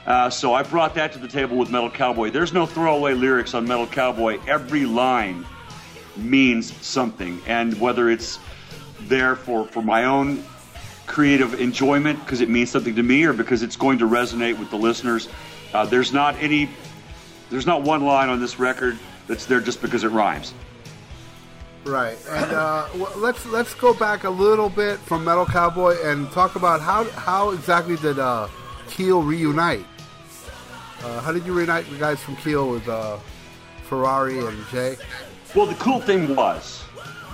[0.07, 2.31] Uh, so I brought that to the table with Metal Cowboy.
[2.31, 4.39] There's no throwaway lyrics on Metal Cowboy.
[4.47, 5.45] Every line
[6.17, 8.39] means something, and whether it's
[9.01, 10.45] there for, for my own
[11.07, 14.71] creative enjoyment because it means something to me or because it's going to resonate with
[14.71, 15.29] the listeners,
[15.73, 16.69] uh, there's not any,
[17.51, 20.55] there's not one line on this record that's there just because it rhymes.
[21.85, 26.57] Right, and uh, let's let's go back a little bit from Metal Cowboy and talk
[26.57, 28.49] about how how exactly did uh,
[28.91, 29.85] Keel reunite?
[31.05, 33.19] Uh, how did you reunite the guys from Keel with uh,
[33.85, 34.97] Ferrari and Jay?
[35.55, 36.83] Well, the cool thing was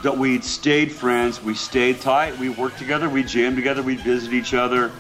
[0.03, 4.35] that we'd stayed friends, we stayed tight, we worked together, we jammed together, we visited
[4.35, 4.91] each other.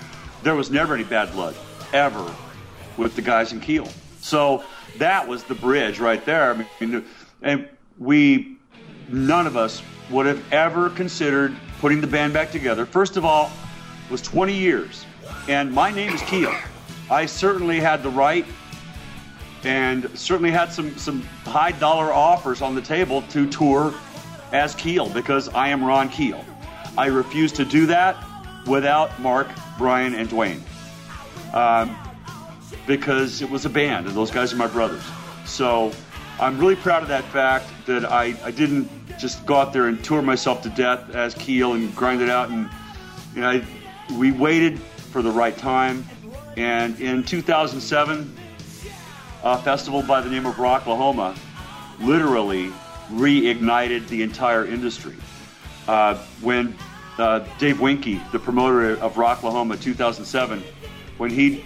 [0.42, 1.56] There was never any bad blood,
[1.92, 2.24] ever,
[2.96, 3.88] with the guys in Keel.
[4.20, 4.64] So
[4.98, 6.52] that was the bridge right there.
[6.52, 7.04] I mean,
[7.42, 7.68] and
[7.98, 8.56] we,
[9.08, 12.86] none of us would have ever considered putting the band back together.
[12.86, 13.50] First of all,
[14.04, 15.04] it was 20 years,
[15.48, 16.54] and my name is Keel.
[17.10, 18.46] I certainly had the right
[19.64, 23.94] and certainly had some, some high dollar offers on the table to tour
[24.52, 26.44] as Keel because I am Ron Keel.
[26.98, 28.16] I refuse to do that
[28.66, 30.62] without Marc, Bryan, and Dwain
[31.52, 31.96] um,
[32.86, 35.02] because it was a band and those guys are my brothers.
[35.44, 35.92] So
[36.40, 40.02] I'm really proud of that fact that I, I didn't just go out there and
[40.02, 42.48] tour myself to death as Keel and grind it out.
[42.50, 42.68] And
[43.34, 43.64] you know, I,
[44.18, 46.06] we waited for the right time.
[46.56, 48.36] And in 2007,
[49.44, 51.36] a festival by the name of Rocklahoma
[52.00, 52.70] literally
[53.10, 55.16] reignited the entire industry.
[55.86, 56.76] Uh, when
[57.18, 60.62] uh, Dave Winke, the promoter of Rocklahoma 2007,
[61.18, 61.64] when he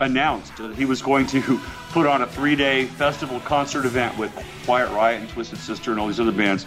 [0.00, 4.32] announced that he was going to put on a three-day festival concert event with
[4.64, 6.66] Quiet Riot and Twisted Sister and all these other bands,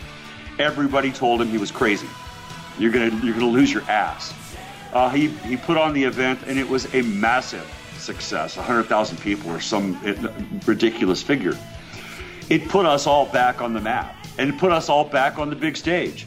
[0.60, 2.08] everybody told him he was crazy.
[2.78, 4.34] You're gonna you're gonna lose your ass.
[4.94, 8.58] Uh, he he put on the event and it was a massive success.
[8.58, 10.00] 100,000 people or some
[10.66, 11.58] ridiculous figure.
[12.50, 15.50] It put us all back on the map and it put us all back on
[15.50, 16.26] the big stage.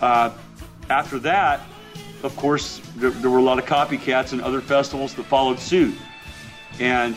[0.00, 0.30] Uh,
[0.88, 1.60] after that,
[2.22, 5.94] of course, there, there were a lot of copycats and other festivals that followed suit.
[6.80, 7.16] And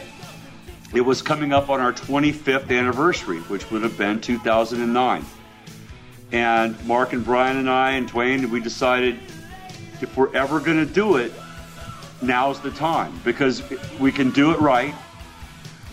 [0.94, 5.26] it was coming up on our 25th anniversary, which would have been 2009.
[6.32, 9.20] And Marc and Bryan and I and Dwain, we decided
[10.02, 11.32] if we're ever going to do it,
[12.22, 13.64] now's the time because
[14.00, 14.94] we can do it right.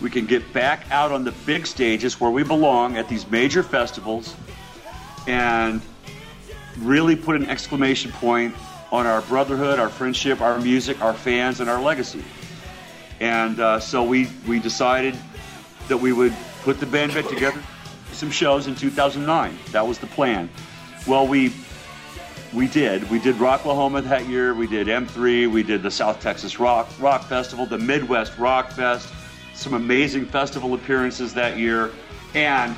[0.01, 3.63] We can get back out on the big stages where we belong at these major
[3.63, 4.35] festivals
[5.27, 5.81] and
[6.79, 8.55] really put an exclamation point
[8.91, 12.23] on our brotherhood, our friendship, our music, our fans, and our legacy.
[13.19, 15.15] And uh, so we, we decided
[15.87, 17.61] that we would put the band back together,
[18.11, 19.57] some shows in 2009.
[19.71, 20.49] That was the plan.
[21.07, 21.53] Well, we
[22.51, 23.09] we did.
[23.11, 24.55] We did Rocklahoma that year.
[24.55, 25.51] We did M3.
[25.51, 29.13] We did the South Texas Rock Rock Festival, the Midwest Rock Fest.
[29.53, 31.91] Some amazing festival appearances that year,
[32.33, 32.75] and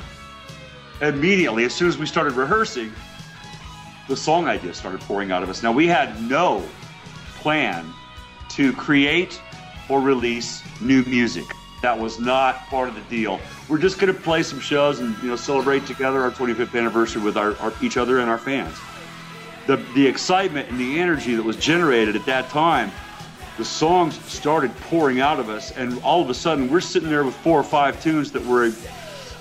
[1.00, 2.92] immediately, as soon as we started rehearsing,
[4.08, 5.62] the song ideas started pouring out of us.
[5.62, 6.62] Now we had no
[7.36, 7.86] plan
[8.50, 9.40] to create
[9.92, 11.44] or release new music.
[11.82, 13.38] That was not part of the deal.
[13.68, 17.20] We're just going to play some shows and you know celebrate together our 25th anniversary
[17.20, 18.74] with our, our each other and our fans.
[19.66, 22.90] The the excitement and the energy that was generated at that time,
[23.58, 27.24] the songs started pouring out of us, and all of a sudden we're sitting there
[27.24, 28.68] with four or five tunes that were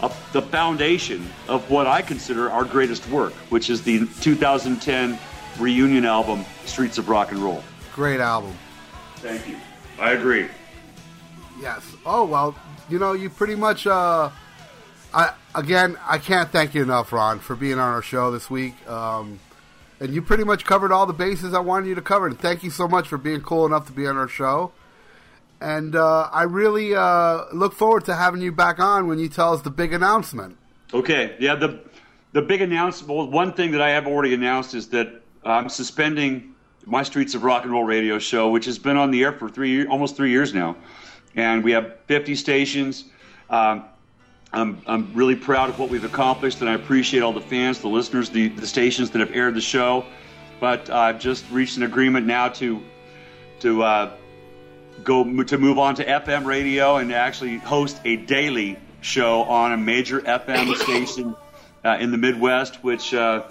[0.01, 5.17] a, the foundation of what I consider our greatest work, which is the 2010
[5.59, 7.63] reunion album Streets of Rock and Roll.
[7.93, 8.53] Great album.
[9.17, 9.57] Thank you.
[10.01, 10.47] I agree.
[11.61, 11.85] Yes.
[12.05, 12.55] Oh well,
[12.89, 13.85] you know, you pretty much.
[13.85, 14.31] Uh,
[15.13, 18.73] I again, I can't thank you enough, Ron, for being on our show this week.
[18.89, 19.39] Um,
[19.99, 22.25] and you pretty much covered all the bases I wanted you to cover.
[22.25, 24.71] And thank you so much for being cool enough to be on our show.
[25.61, 29.53] And uh, I really uh, look forward to having you back on when you tell
[29.53, 30.57] us the big announcement.
[30.91, 31.35] Okay.
[31.39, 31.55] Yeah.
[31.55, 31.79] The
[32.33, 33.13] the big announcement.
[33.13, 36.50] Well, one thing that I have already announced is that I'm suspending
[36.85, 39.49] my Streets of Rock and Roll radio show, which has been on the air for
[39.49, 40.75] three, almost three years now,
[41.35, 43.05] and we have 50 stations.
[43.49, 43.85] Um,
[44.53, 47.87] I'm, I'm really proud of what we've accomplished, and I appreciate all the fans, the
[47.87, 50.05] listeners, the, the stations that have aired the show.
[50.59, 52.81] But I've just reached an agreement now to
[53.61, 54.11] to uh,
[55.03, 59.77] go to move on to FM radio and actually host a daily show on a
[59.77, 61.35] major FM station
[61.83, 63.43] uh, in the Midwest, which uh,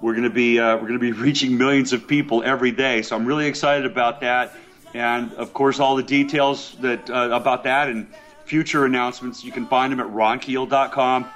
[0.00, 3.02] we're going to be uh, we're going to be reaching millions of people every day.
[3.02, 4.54] So I'm really excited about that,
[4.94, 8.06] and of course all the details that uh, about that and
[8.44, 11.26] future announcements you can find them at ronkeel.com.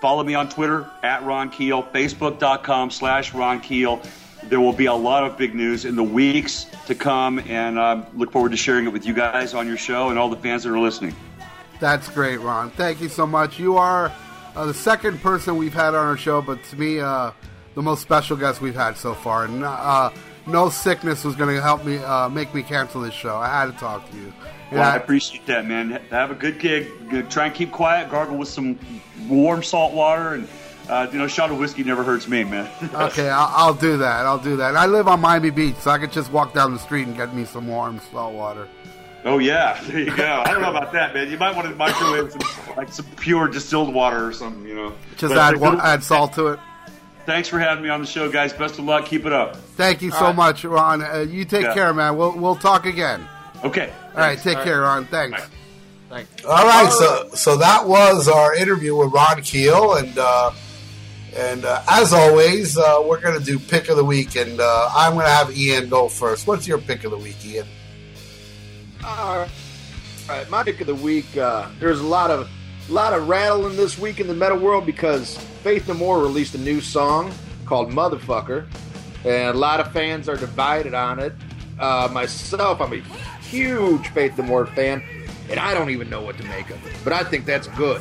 [0.00, 4.06] Follow me on Twitter at Ron Keel, Facebook.com slash ronkeel.
[4.44, 8.04] There will be a lot of big news in the weeks to come, and uh,
[8.14, 10.62] look forward to sharing it with you guys on your show and all the fans
[10.62, 11.16] that are listening.
[11.80, 12.70] That's great, Ron.
[12.70, 13.58] Thank you so much.
[13.58, 14.12] You are
[14.54, 17.32] uh, the second person we've had on our show, but to me, uh,
[17.78, 19.44] the most special guest we've had so far.
[19.44, 20.10] And uh,
[20.48, 23.36] no sickness was going to help me uh, make me cancel this show.
[23.36, 24.32] I had to talk to you.
[24.72, 25.90] Well, I appreciate that, man.
[26.10, 26.88] Have a good gig.
[27.30, 28.10] Try and keep quiet.
[28.10, 28.80] Gargle with some
[29.28, 30.48] warm salt water, and
[30.88, 32.68] uh, you know, a shot of whiskey never hurts me, man.
[32.94, 34.26] okay, I'll, I'll, do that.
[34.26, 34.74] I'll do that.
[34.74, 37.32] I live on Miami Beach, so I could just walk down the street and get
[37.32, 38.66] me some warm salt water.
[39.24, 40.42] Oh yeah, there you go.
[40.44, 41.30] I don't know about that, man.
[41.30, 44.92] You might want to microwave some like some pure distilled water or something, you know.
[45.16, 46.58] Just but add add salt to it.
[47.28, 48.54] Thanks for having me on the show, guys.
[48.54, 49.04] Best of luck.
[49.04, 49.54] Keep it up.
[49.54, 50.34] Thank you All so right.
[50.34, 51.02] much, Ron.
[51.02, 51.74] Uh, you take yeah.
[51.74, 52.16] care, man.
[52.16, 53.28] We'll we'll talk again.
[53.62, 53.92] Okay.
[54.14, 54.38] All right.
[54.38, 54.94] Take All care, right.
[54.94, 55.04] Ron.
[55.08, 55.38] Thanks.
[55.42, 55.46] Bye.
[56.08, 56.44] Thanks.
[56.46, 56.90] All right.
[56.90, 60.52] So so that was our interview with Ron Keel, and uh,
[61.36, 64.88] and uh, as always, uh, we're going to do pick of the week, and uh,
[64.96, 66.46] I'm going to have Ian go first.
[66.46, 67.66] What's your pick of the week, Ian?
[69.04, 69.46] All
[70.30, 70.48] right.
[70.48, 71.36] My pick of the week.
[71.36, 72.48] Uh, there's a lot of
[72.88, 76.54] a lot of rattling this week in the metal world because Faith No More released
[76.54, 77.32] a new song
[77.66, 78.66] called Motherfucker,
[79.24, 81.34] and a lot of fans are divided on it.
[81.78, 83.00] Uh, myself, I'm a
[83.42, 85.02] huge Faith No More fan,
[85.50, 86.92] and I don't even know what to make of it.
[87.04, 88.00] But I think that's good.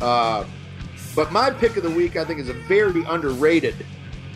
[0.00, 0.44] Uh,
[1.14, 3.76] but my pick of the week, I think, is a very underrated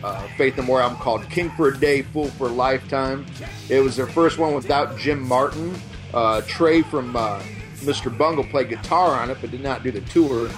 [0.03, 3.25] uh, Faith No More album called King for a Day, Fool for a Lifetime.
[3.67, 5.73] It was their first one without Jim Martin.
[6.13, 7.41] Uh, Trey from uh,
[7.81, 8.15] Mr.
[8.15, 10.49] Bungle played guitar on it, but did not do the tour.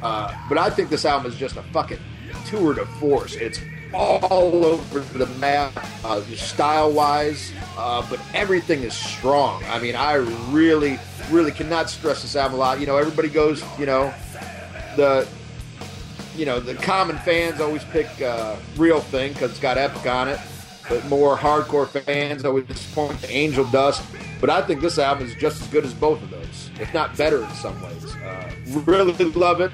[0.00, 1.98] Uh, but I think this album is just a fucking
[2.46, 3.34] tour de force.
[3.34, 3.60] It's
[3.94, 5.72] all over the map,
[6.04, 9.62] uh, style wise, uh, but everything is strong.
[9.66, 10.14] I mean, I
[10.50, 10.98] really,
[11.30, 12.80] really cannot stress this album a lot.
[12.80, 14.12] You know, everybody goes, you know,
[14.96, 15.28] the.
[16.34, 20.28] You know, the common fans always pick uh, Real Thing because it's got Epic on
[20.28, 20.40] it,
[20.88, 22.64] but more hardcore fans always
[22.94, 24.02] point to Angel Dust.
[24.40, 27.16] But I think this album is just as good as both of those, if not
[27.16, 28.14] better in some ways.
[28.16, 28.50] Uh,
[28.84, 29.70] really love it.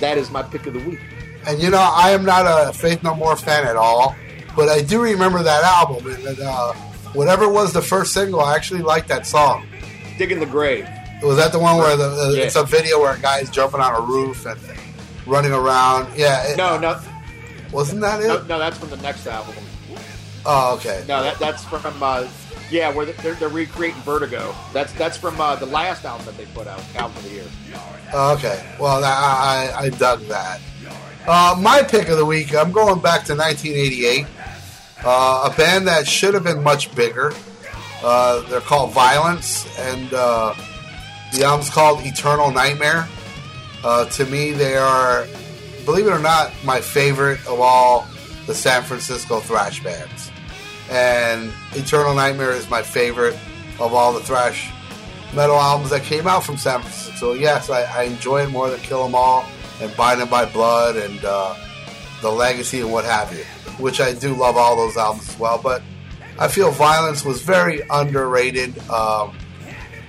[0.00, 1.00] That is my pick of the week.
[1.46, 4.14] And you know, I am not a Faith No More fan at all.
[4.54, 6.06] but I do remember that album.
[6.26, 6.72] And uh,
[7.14, 9.66] whatever was the first single, I actually liked that song.
[10.18, 10.86] Digging the grave.
[11.22, 12.44] Was that the one where the, uh, Yeah.
[12.44, 14.60] it's a video where a guy's jumping on a roof and
[15.26, 16.16] running around?
[16.16, 16.42] Yeah.
[16.44, 17.00] it- No, no,
[17.72, 18.28] Wasn't that it?
[18.28, 18.58] no, no.
[18.58, 19.54] That's from the next album.
[20.44, 21.04] Oh, okay.
[21.06, 22.28] No, that, that's from uh,
[22.70, 24.54] yeah, where they're, they're recreating Vertigo.
[24.72, 27.44] That's that's from uh, the last album that they put out, album of the year.
[28.12, 28.74] Oh, okay.
[28.80, 30.60] Well, I, I I dug that.
[31.26, 34.26] Uh, my pick of the week, I'm going back to 1988.
[35.04, 37.32] Uh, a band that should have been much bigger.
[38.02, 40.52] Uh, they're called Violence, and uh,
[41.32, 43.06] the album's called Eternal Nightmare.
[43.84, 45.26] Uh, to me, they are,
[45.84, 48.06] believe it or not, my favorite of all
[48.46, 50.31] the San Francisco thrash bands.
[50.90, 53.34] And Eternal Nightmare is my favorite
[53.80, 54.70] of all the thrash
[55.34, 57.14] metal albums that came out from San Francisco.
[57.16, 59.44] So yes, I, I enjoy it more than Kill 'Em All
[59.80, 61.54] and Bonded by Blood and uh,
[62.20, 63.44] The Legacy and what have you.
[63.82, 65.58] Which I do love all those albums as well.
[65.58, 65.82] But
[66.38, 68.78] I feel Violence was very underrated.
[68.90, 69.36] Um,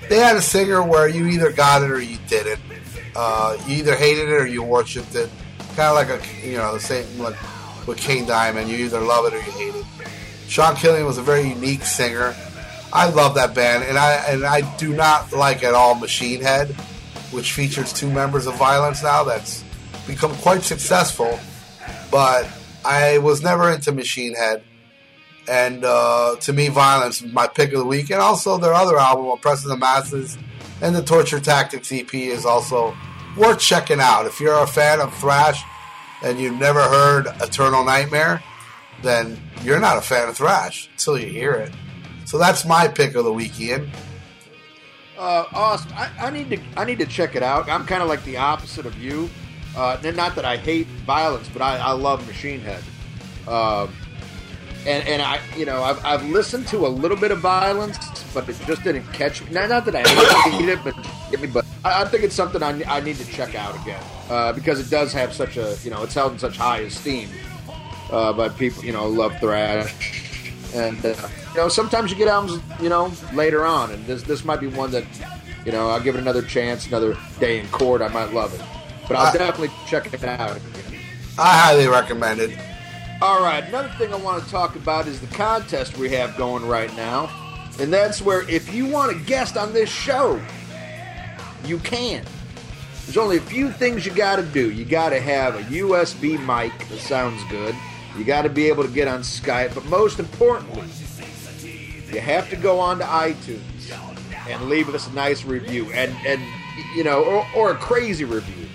[0.10, 2.60] they had a singer where you either got it or you didn't.
[3.16, 5.30] Uh, you either hated it or you worshipped it.
[5.76, 7.36] Kind of like a you know the same like
[7.88, 8.70] with King Diamond.
[8.70, 9.86] You either love it or you hate it.
[10.54, 12.36] Sean Killian was a very unique singer.
[12.94, 16.68] I love that band, and I and I do not like at all Machine Head,
[17.32, 19.24] which features two members of Violence now.
[19.24, 19.64] That's
[20.06, 21.40] become quite successful,
[22.12, 22.48] but
[22.86, 24.64] I was never into Machine Head,
[25.48, 29.26] and uh, to me, Violence my pick of the week, and also their other album,
[29.26, 30.38] Oppressing the Masses,
[30.84, 32.96] and the Torture Tactics EP is also
[33.36, 34.28] worth checking out.
[34.28, 35.64] If you're a fan of thrash
[36.24, 38.44] and you've never heard Eternal Nightmare,
[39.04, 41.72] then you're not a fan of thrash until you hear it.
[42.26, 43.90] So that's my pick of the week, Ian.
[45.18, 47.70] Uh, Austin, I, I need to I need to check it out.
[47.70, 49.30] I'm kind of like the opposite of you.
[49.76, 52.84] Uh, not that I hate violence, but I, I love Machine Head.
[53.48, 53.94] Um,
[54.88, 57.98] and and I you know I've, I've listened to a little bit of violence,
[58.34, 59.52] but it just didn't catch me.
[59.52, 60.08] Not, not that I
[60.50, 60.96] hate it, but.
[61.52, 64.80] But I, I think it's something I, I need to check out again uh, because
[64.80, 67.30] it does have such a you know it's held in such high esteem
[68.14, 69.94] uh, by people you know love thrash.
[70.74, 71.16] And uh,
[71.52, 74.68] you know sometimes you get albums you know later on, and this this might be
[74.68, 75.06] one that
[75.66, 78.02] you know I'll give it another chance, another day in court.
[78.02, 78.62] I might love it,
[79.08, 80.60] but I'll I- definitely check it out.
[81.38, 82.58] I highly recommend it.
[83.22, 86.68] All right, another thing I want to talk about is the contest we have going
[86.68, 87.30] right now.
[87.80, 90.40] And that's where if you want a guest on this show,
[91.66, 92.24] you can.
[93.06, 94.70] There's only a few things you got to do.
[94.72, 97.74] You got to have a USB mic that sounds good.
[98.18, 100.84] You got to be able to get on Skype, but most importantly,
[102.14, 103.60] you have to go on to iTunes
[104.48, 106.42] and leave us a nice review and and
[106.96, 108.68] you know or, or a crazy review.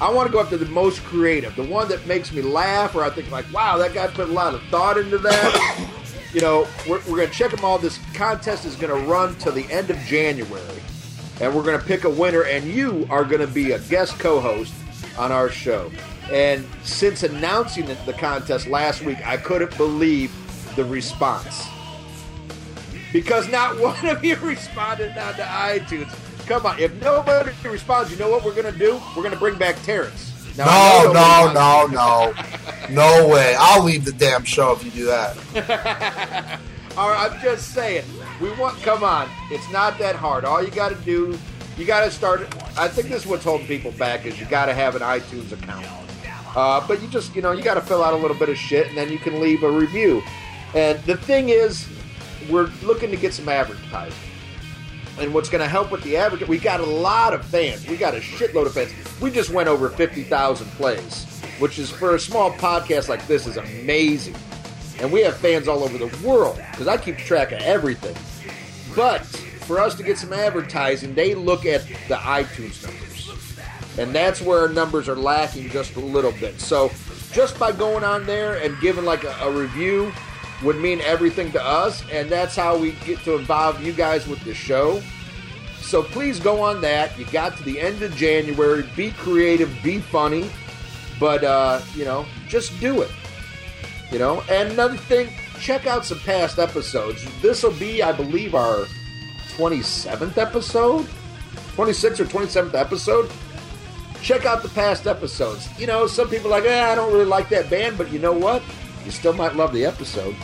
[0.00, 3.04] I want to go after the most creative, the one that makes me laugh, or
[3.04, 5.88] I think like, wow, that guy put a lot of thought into that.
[6.32, 7.78] you know, we're, we're going to check them all.
[7.78, 10.82] This contest is going to run till the end of January,
[11.40, 14.18] and we're going to pick a winner, and you are going to be a guest
[14.18, 14.74] co-host
[15.16, 15.88] on our show.
[16.30, 20.32] And since announcing the, the contest last week, I couldn't believe
[20.76, 21.66] the response
[23.12, 26.14] because not one of you responded on to iTunes.
[26.46, 29.00] Come on, if nobody responds, you know what we're gonna do?
[29.16, 30.30] We're gonna bring back Terrence.
[30.56, 32.34] Now, No, no, no, no.
[32.90, 33.54] No way.
[33.58, 36.60] I'll leave the damn show if you do that.
[36.96, 38.04] All right, I'm just saying.
[38.40, 38.82] We want.
[38.82, 40.44] Come on, it's not that hard.
[40.44, 41.38] All you got to do,
[41.78, 42.42] you got to start.
[42.76, 45.52] I think this is what's holding people back is you got to have an iTunes
[45.52, 45.86] account.
[46.54, 48.58] Uh, but you just, you know, you got to fill out a little bit of
[48.58, 50.22] shit, and then you can leave a review.
[50.74, 51.88] And the thing is,
[52.50, 54.18] we're looking to get some advertising.
[55.18, 56.46] And what's going to help with the average?
[56.48, 57.86] We got a lot of fans.
[57.86, 58.92] We got a shitload of fans.
[59.20, 61.26] We just went over fifty thousand plays,
[61.58, 64.36] which is for a small podcast like this is amazing.
[65.00, 68.16] And we have fans all over the world because I keep track of everything.
[68.96, 69.20] But
[69.66, 73.11] for us to get some advertising, they look at the iTunes numbers.
[73.98, 76.60] And that's where our numbers are lacking just a little bit.
[76.60, 76.90] So
[77.32, 80.12] just by going on there and giving like a, a review
[80.62, 82.02] would mean everything to us.
[82.10, 85.02] And that's how we get to involve you guys with the show.
[85.80, 87.18] So please go on that.
[87.18, 88.88] You got to the end of January.
[88.96, 90.50] Be creative, be funny.
[91.20, 93.10] But, uh, you know, just do it.
[94.10, 95.28] You know, and another thing,
[95.60, 97.24] check out some past episodes.
[97.40, 98.86] This will be, I believe, our
[99.56, 101.06] 27th episode,
[101.76, 103.30] 26th or 27th episode.
[104.22, 105.68] Check out the past episodes.
[105.80, 108.18] You know, some people are like, eh, I don't really like that band, but you
[108.20, 108.62] know what?
[109.04, 110.36] You still might love the episode.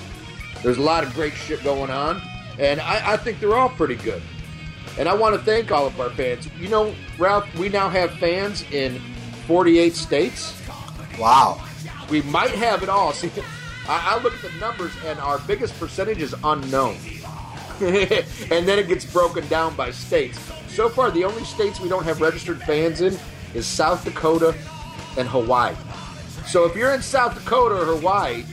[0.65, 2.21] There's a lot of great shit going on,
[2.59, 4.21] and I, I think they're all pretty good.
[4.99, 6.49] And I want to thank all of our fans.
[6.59, 9.01] You know, Ralph, we now have fans in
[9.47, 10.61] 48 states
[11.19, 11.65] Wow.
[12.11, 13.13] we might have it all.
[13.15, 13.31] See,
[13.89, 16.97] I, I look at the numbers, and our biggest percentage is unknown.
[17.81, 20.39] and then it gets broken down by states.
[20.67, 23.17] So far, the only states we don't have registered fans in
[23.55, 24.55] is South Dakota
[25.17, 25.75] and Hawaii.
[26.47, 28.45] So if you're in South Dakota or Hawaii,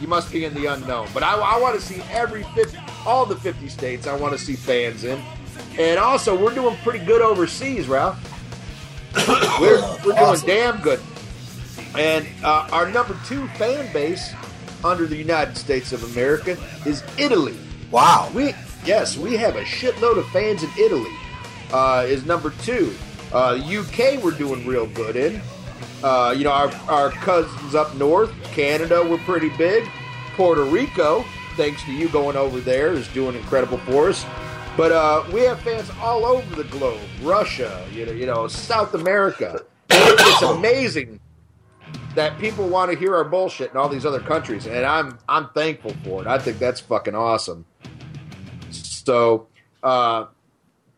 [0.00, 1.08] you must be in the unknown.
[1.14, 4.06] But I, I want to see every 50, all the 50 states.
[4.06, 5.20] I want to see fans in,
[5.78, 8.18] and also we're doing pretty good overseas, Ralph.
[9.60, 10.46] we're we're doing Awesome.
[10.46, 11.00] damn good.
[11.96, 14.32] And uh, our number two fan base
[14.84, 17.56] under the United States of America is Italy.
[17.90, 18.30] Wow.
[18.34, 18.54] We
[18.84, 21.10] yes, we have a shitload of fans in Italy.
[21.72, 22.94] Uh, is number two.
[23.32, 25.40] Uh, UK we're doing real good in.
[26.02, 29.88] Uh, you know our our cousins up north, Canada we're pretty big.
[30.34, 31.24] Puerto Rico,
[31.56, 34.24] thanks to you going over there, is doing incredible for us.
[34.76, 37.00] But uh, we have fans all over the globe.
[37.22, 39.62] Russia, you know, you know, South America.
[39.88, 41.18] it's amazing
[42.14, 45.48] that people want to hear our bullshit in all these other countries, and I'm I'm
[45.50, 46.26] thankful for it.
[46.26, 47.64] I think that's fucking awesome.
[48.70, 49.46] So,
[49.82, 50.26] uh,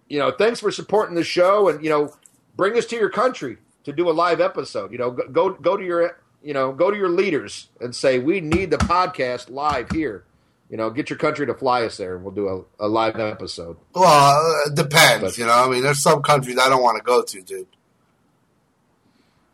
[0.09, 2.15] you know, thanks for supporting the show, and you know,
[2.57, 4.93] bring us to your country to do a live episode.
[4.93, 8.19] You know, go go, go to your you know go to your leaders and say
[8.19, 10.25] we need the podcast live here.
[10.71, 12.49] You know, get your country to fly us there, and we'll do
[12.79, 13.79] a, a live episode.
[13.95, 15.23] Well, it depends.
[15.23, 17.67] But- you know, I mean, there's some countries I don't want to go to, dude.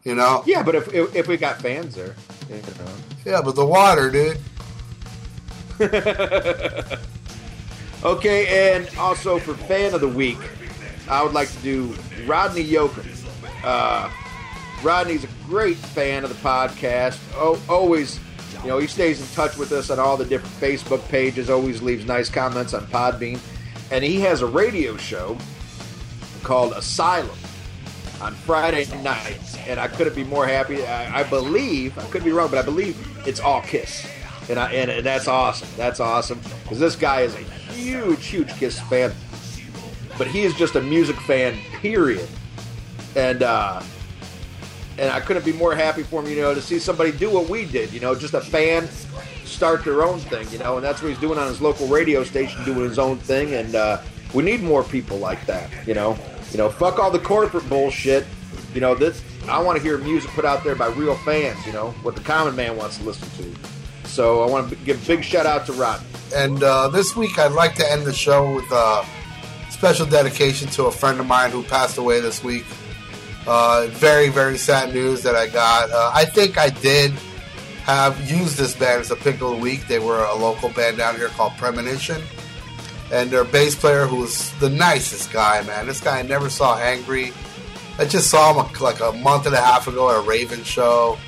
[0.03, 0.43] You know?
[0.45, 2.15] Yeah, but if if, if we got fans there,
[2.51, 2.93] you know.
[3.25, 4.39] Yeah, but the water, dude.
[8.05, 10.37] Okay, and also for fan of the week,
[11.09, 11.95] I would like to do
[12.27, 13.07] Rodney Yoakum.
[13.65, 14.11] Uh,
[14.83, 17.19] Rodney's a great fan of the podcast.
[17.35, 18.21] Oh, always,
[18.63, 21.49] you know, he stays in touch with us on all the different Facebook pages.
[21.49, 23.41] Always leaves nice comments on Podbean,
[23.91, 25.39] and he has a radio show
[26.43, 27.39] called Asylum
[28.21, 30.85] on Friday nights, and I couldn't be more happy.
[30.85, 34.07] I, I believe I could be wrong, but I believe it's all Kiss,
[34.51, 35.69] and I, and, and that's awesome.
[35.79, 39.13] That's awesome because this guy is a huge, huge Kiss fan,
[40.17, 41.59] but he is just a music fan.
[41.81, 42.29] Period,
[43.17, 43.83] and uh,
[44.99, 46.31] and I couldn't be more happy for him.
[46.31, 47.93] You know, to see somebody do what we did.
[47.93, 48.89] You know, just a fan
[49.45, 50.49] start their own thing.
[50.51, 53.19] You know, and that's what he's doing on his local radio station, doing his own
[53.19, 54.01] thing, and uh,
[54.33, 55.71] we need more people like that.
[55.87, 56.19] You know.
[56.53, 58.25] You know, fuck all the corporate bullshit.
[58.75, 61.73] You know, this I want to hear music put out there by real fans, you
[61.73, 63.74] know, what the common man wants to listen to.
[64.15, 66.07] So I want to give a big shout out to Rodney.
[66.37, 69.05] And uh, this week, I'd like to end the show with a
[69.71, 72.65] special dedication to a friend of mine who passed away this week.
[73.45, 75.91] Uh, very, very sad news that I got.
[75.91, 77.11] Uh, I think I did
[77.83, 79.89] have used this band as a pick of the week.
[79.89, 82.23] They were a local band down here called Premonition.
[83.13, 85.89] And their bass player, who was the nicest guy, man.
[85.89, 87.33] This guy I never saw angry.
[87.99, 91.19] I just saw him like a month and a half ago at a Raven show.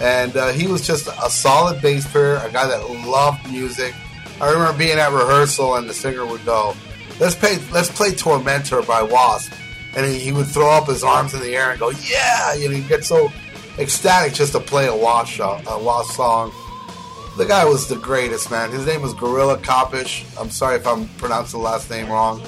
[0.00, 3.94] And uh, he was just a solid bass player, a guy that loved music.
[4.40, 6.76] I remember being at rehearsal and the singer would go,
[7.18, 9.52] "Let's play, let's play Tormentor by Wasp,"
[9.96, 12.68] and he, he would throw up his arms in the air and go, "Yeah!" You
[12.68, 13.32] know, he'd get so
[13.78, 16.52] ecstatic just to play a Wasp, show, a Wasp song.
[17.36, 18.70] The guy was the greatest, man.
[18.70, 20.24] His name was Gorilla Kopish.
[20.40, 22.42] I'm sorry if I'm pronouncing the last name wrong.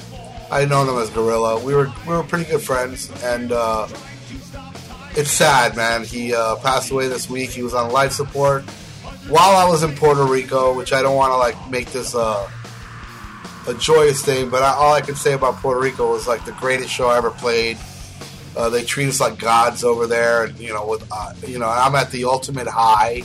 [0.51, 1.63] I known him as Gorilla.
[1.63, 3.87] We were we were pretty good friends, and uh,
[5.15, 6.03] it's sad, man.
[6.03, 7.49] He uh, passed away this week.
[7.49, 8.63] He was on life support
[9.27, 12.49] while I was in Puerto Rico, which I don't want to like make this a
[13.67, 16.51] a joyous thing, but I, all I can say about Puerto Rico was like the
[16.53, 17.77] greatest show I ever played.
[18.57, 21.69] Uh, they treat us like gods over there, and you know, with uh, you know,
[21.69, 23.21] I'm at the ultimate high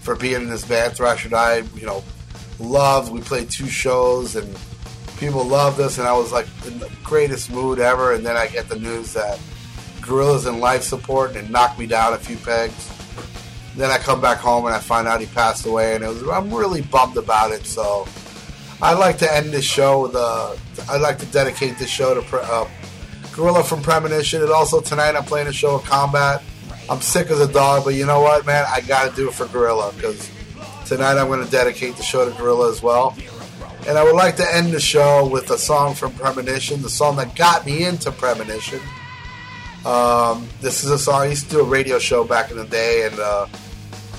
[0.00, 2.04] for being in this band, Thrasher and I, You know,
[2.60, 3.12] loved.
[3.12, 4.56] We played two shows, and
[5.18, 8.12] people loved us, and I was like in the greatest mood ever.
[8.12, 9.38] And then I get the news that
[10.06, 12.90] Gorilla's in life support, and knocked me down a few pegs.
[13.76, 16.52] Then I come back home and I find out he passed away, and was I'm
[16.52, 17.66] really bummed about it.
[17.66, 18.06] So
[18.80, 20.58] I'd like to end this show with a.
[20.88, 22.68] I'd like to dedicate this show to uh,
[23.34, 26.42] Gorilla from Premonition, and also tonight I'm playing a show of Combat.
[26.88, 28.64] I'm sick as a dog, but you know what, man?
[28.68, 30.30] I got to do it for Gorilla because
[30.86, 33.16] tonight I'm going to dedicate the show to Gorilla as well.
[33.88, 37.16] And I would like to end the show with a song from Premonition, the song
[37.16, 38.80] that got me into Premonition.
[39.84, 42.64] Um, this is a song I used to do a radio show back in the
[42.64, 43.46] day, and uh,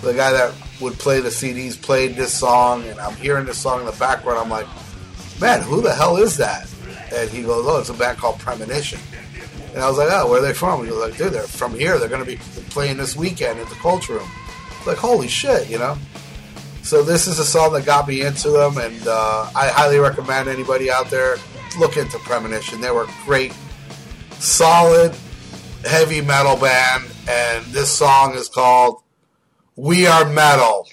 [0.02, 3.80] the guy that would play the CDs played this song, and I'm hearing this song
[3.80, 4.40] in the background.
[4.40, 4.68] I'm like,
[5.42, 6.72] man, who the hell is that?
[7.14, 9.00] And he goes, oh, it's a band called Premonition.
[9.74, 10.86] And I was like, oh, where are they from?
[10.86, 11.98] He was like, dude, they're from here.
[11.98, 12.38] They're going to be
[12.70, 14.30] playing this weekend at the Culture Room.
[14.86, 15.98] Like, holy shit, you know?
[16.84, 20.48] So this is a song that got me into them, and uh, I highly recommend
[20.48, 21.38] anybody out there
[21.80, 22.80] look into Premonition.
[22.80, 23.54] They were great,
[24.34, 25.16] solid,
[25.86, 29.02] heavy metal band, and this song is called
[29.76, 30.88] "We Are Metal."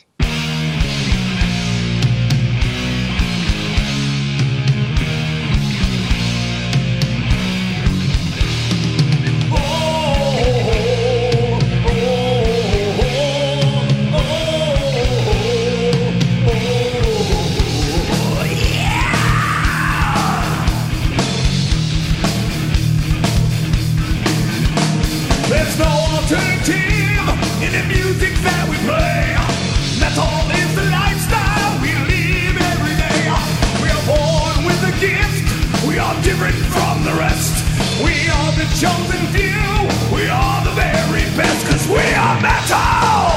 [38.80, 40.14] chosen few.
[40.14, 43.31] We are the very best, cause we are metal!